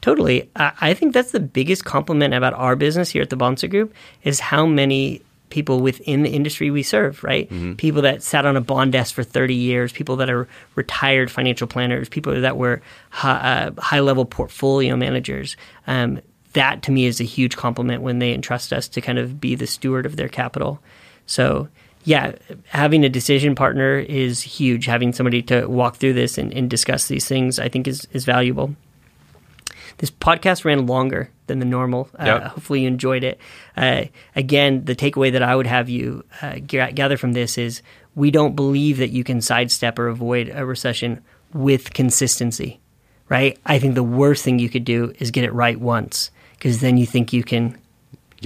Totally. 0.01 0.51
I 0.57 0.73
I 0.81 0.95
think 0.95 1.14
that's 1.14 1.31
the 1.31 1.40
biggest 1.40 1.85
compliment 1.85 2.35
about 2.35 2.55
our 2.55 2.77
business 2.77 3.11
here 3.11 3.23
at 3.23 3.31
the 3.31 3.37
Bahnsen 3.37 3.71
Group 3.71 3.95
is 4.23 4.40
how 4.40 4.66
many 4.66 5.23
people 5.49 5.81
within 5.81 6.25
the 6.25 6.31
industry 6.31 6.71
we 6.71 6.83
serve, 6.83 7.23
right? 7.23 7.49
People 7.77 8.03
that 8.03 8.21
sat 8.21 8.45
on 8.45 8.57
a 8.57 8.61
bond 8.61 8.90
desk 8.90 9.14
for 9.14 9.23
30 9.23 9.55
years, 9.55 9.92
people 9.92 10.16
that 10.16 10.29
are 10.29 10.49
retired 10.75 11.31
financial 11.31 11.69
planners, 11.69 12.09
people 12.09 12.40
that 12.40 12.57
were 12.57 12.83
high, 13.11 13.71
uh, 13.77 13.81
high 13.81 14.01
level 14.01 14.25
portfolio 14.25 14.97
managers. 14.97 15.57
Um, 15.87 16.21
that 16.55 16.83
to 16.83 16.90
me 16.90 17.07
is 17.07 17.21
a 17.21 17.25
huge 17.25 17.57
compliment 17.57 18.03
when 18.03 18.19
they 18.19 18.33
entrust 18.33 18.73
us 18.73 18.88
to 18.88 19.01
kind 19.01 19.19
of 19.19 19.40
be 19.40 19.55
the 19.55 19.66
steward 19.66 20.07
of 20.07 20.16
their 20.16 20.29
capital. 20.29 20.81
So, 21.26 21.68
yeah, 22.04 22.32
having 22.68 23.04
a 23.04 23.08
decision 23.08 23.54
partner 23.54 23.98
is 23.98 24.40
huge. 24.40 24.86
Having 24.86 25.12
somebody 25.12 25.42
to 25.42 25.66
walk 25.66 25.96
through 25.96 26.14
this 26.14 26.38
and, 26.38 26.52
and 26.52 26.70
discuss 26.70 27.08
these 27.08 27.26
things, 27.26 27.58
I 27.58 27.68
think, 27.68 27.88
is, 27.88 28.06
is 28.12 28.24
valuable 28.24 28.74
this 29.98 30.10
podcast 30.10 30.64
ran 30.64 30.86
longer 30.86 31.30
than 31.46 31.58
the 31.58 31.64
normal. 31.64 32.08
Uh, 32.18 32.24
Yep. 32.24 32.42
Hopefully, 32.42 32.80
you 32.82 32.88
enjoyed 32.88 33.24
it. 33.24 33.38
Uh, 33.76 34.04
again, 34.34 34.84
the 34.84 34.96
takeaway 34.96 35.32
that 35.32 35.42
I 35.42 35.56
would 35.56 35.66
have 35.66 35.88
you 35.88 36.24
uh, 36.42 36.56
gather 36.66 37.16
from 37.16 37.32
this 37.32 37.56
is 37.56 37.82
we 38.14 38.30
don't 38.30 38.56
believe 38.56 38.98
that 38.98 39.10
you 39.10 39.24
can 39.24 39.40
sidestep 39.40 39.98
or 39.98 40.08
avoid 40.08 40.50
a 40.54 40.64
recession 40.66 41.22
with 41.52 41.94
consistency, 41.94 42.80
right? 43.28 43.58
I 43.64 43.78
think 43.78 43.94
the 43.94 44.02
worst 44.02 44.44
thing 44.44 44.58
you 44.58 44.68
could 44.68 44.84
do 44.84 45.14
is 45.18 45.30
get 45.30 45.44
it 45.44 45.52
right 45.52 45.80
once 45.80 46.30
because 46.52 46.80
then 46.80 46.96
you 46.96 47.06
think 47.06 47.32
you 47.32 47.44
can 47.44 47.78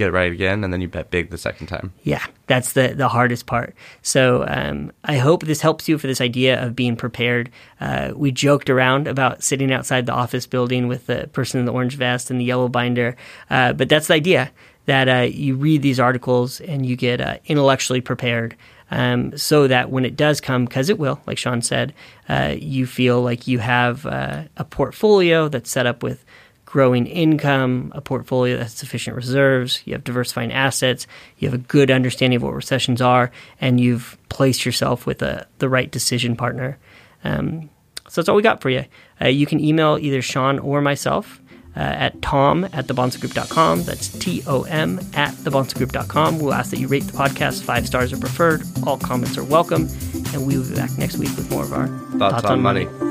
Get 0.01 0.07
it 0.07 0.13
right 0.13 0.31
again, 0.31 0.63
and 0.63 0.73
then 0.73 0.81
you 0.81 0.87
bet 0.87 1.11
big 1.11 1.29
the 1.29 1.37
second 1.37 1.67
time. 1.67 1.93
Yeah, 2.01 2.25
that's 2.47 2.73
the 2.73 2.95
the 2.95 3.07
hardest 3.07 3.45
part. 3.45 3.75
So 4.01 4.43
um, 4.47 4.91
I 5.03 5.17
hope 5.17 5.45
this 5.45 5.61
helps 5.61 5.87
you 5.87 5.99
for 5.99 6.07
this 6.07 6.19
idea 6.19 6.59
of 6.59 6.75
being 6.75 6.95
prepared. 6.95 7.51
Uh, 7.79 8.11
we 8.15 8.31
joked 8.31 8.71
around 8.71 9.07
about 9.07 9.43
sitting 9.43 9.71
outside 9.71 10.07
the 10.07 10.11
office 10.13 10.47
building 10.47 10.87
with 10.87 11.05
the 11.05 11.29
person 11.33 11.59
in 11.59 11.67
the 11.67 11.71
orange 11.71 11.97
vest 11.97 12.31
and 12.31 12.39
the 12.39 12.43
yellow 12.43 12.67
binder, 12.67 13.15
uh, 13.51 13.73
but 13.73 13.89
that's 13.89 14.07
the 14.07 14.15
idea 14.15 14.51
that 14.87 15.07
uh, 15.07 15.21
you 15.21 15.55
read 15.55 15.83
these 15.83 15.99
articles 15.99 16.59
and 16.61 16.83
you 16.83 16.95
get 16.95 17.21
uh, 17.21 17.37
intellectually 17.45 18.01
prepared. 18.01 18.55
Um, 18.89 19.37
so 19.37 19.67
that 19.67 19.91
when 19.91 20.03
it 20.03 20.17
does 20.17 20.41
come, 20.41 20.65
because 20.65 20.89
it 20.89 20.97
will, 20.97 21.21
like 21.27 21.37
Sean 21.37 21.61
said, 21.61 21.93
uh, 22.27 22.55
you 22.57 22.87
feel 22.87 23.21
like 23.21 23.47
you 23.47 23.59
have 23.59 24.07
uh, 24.07 24.45
a 24.57 24.65
portfolio 24.65 25.47
that's 25.47 25.69
set 25.69 25.85
up 25.85 26.01
with 26.01 26.25
growing 26.71 27.05
income, 27.05 27.91
a 27.93 27.99
portfolio 27.99 28.55
that 28.55 28.63
has 28.63 28.73
sufficient 28.73 29.13
reserves, 29.13 29.81
you 29.83 29.91
have 29.91 30.05
diversifying 30.05 30.53
assets, 30.53 31.05
you 31.37 31.45
have 31.45 31.53
a 31.53 31.61
good 31.61 31.91
understanding 31.91 32.37
of 32.37 32.43
what 32.43 32.53
recessions 32.53 33.01
are, 33.01 33.29
and 33.59 33.81
you've 33.81 34.17
placed 34.29 34.65
yourself 34.65 35.05
with 35.05 35.21
a, 35.21 35.45
the 35.59 35.67
right 35.67 35.91
decision 35.91 36.33
partner. 36.33 36.77
Um, 37.25 37.69
so 38.07 38.21
that's 38.21 38.29
all 38.29 38.37
we 38.37 38.41
got 38.41 38.61
for 38.61 38.69
you. 38.69 38.85
Uh, 39.19 39.27
you 39.27 39.45
can 39.45 39.59
email 39.59 39.97
either 39.99 40.21
Sean 40.21 40.59
or 40.59 40.79
myself 40.79 41.41
uh, 41.75 41.79
at 41.79 42.21
tom 42.21 42.63
at 42.63 42.87
thebahnsengroup.com. 42.87 43.83
That's 43.83 44.07
T 44.07 44.41
O 44.47 44.63
M 44.63 44.99
at 45.13 45.33
thebahnsengroup.com. 45.33 46.39
We'll 46.39 46.53
ask 46.53 46.71
that 46.71 46.79
you 46.79 46.87
rate 46.87 47.03
the 47.03 47.13
podcast. 47.13 47.63
Five 47.63 47.85
stars 47.85 48.13
are 48.13 48.17
preferred. 48.17 48.63
All 48.87 48.97
comments 48.97 49.37
are 49.37 49.43
welcome. 49.43 49.89
And 50.33 50.47
we 50.47 50.57
will 50.57 50.67
be 50.69 50.75
back 50.75 50.97
next 50.97 51.17
week 51.17 51.35
with 51.35 51.51
more 51.51 51.63
of 51.63 51.73
our 51.73 51.87
Thoughts, 51.87 52.17
thoughts, 52.17 52.45
on, 52.45 52.53
on 52.53 52.61
money. 52.61 53.10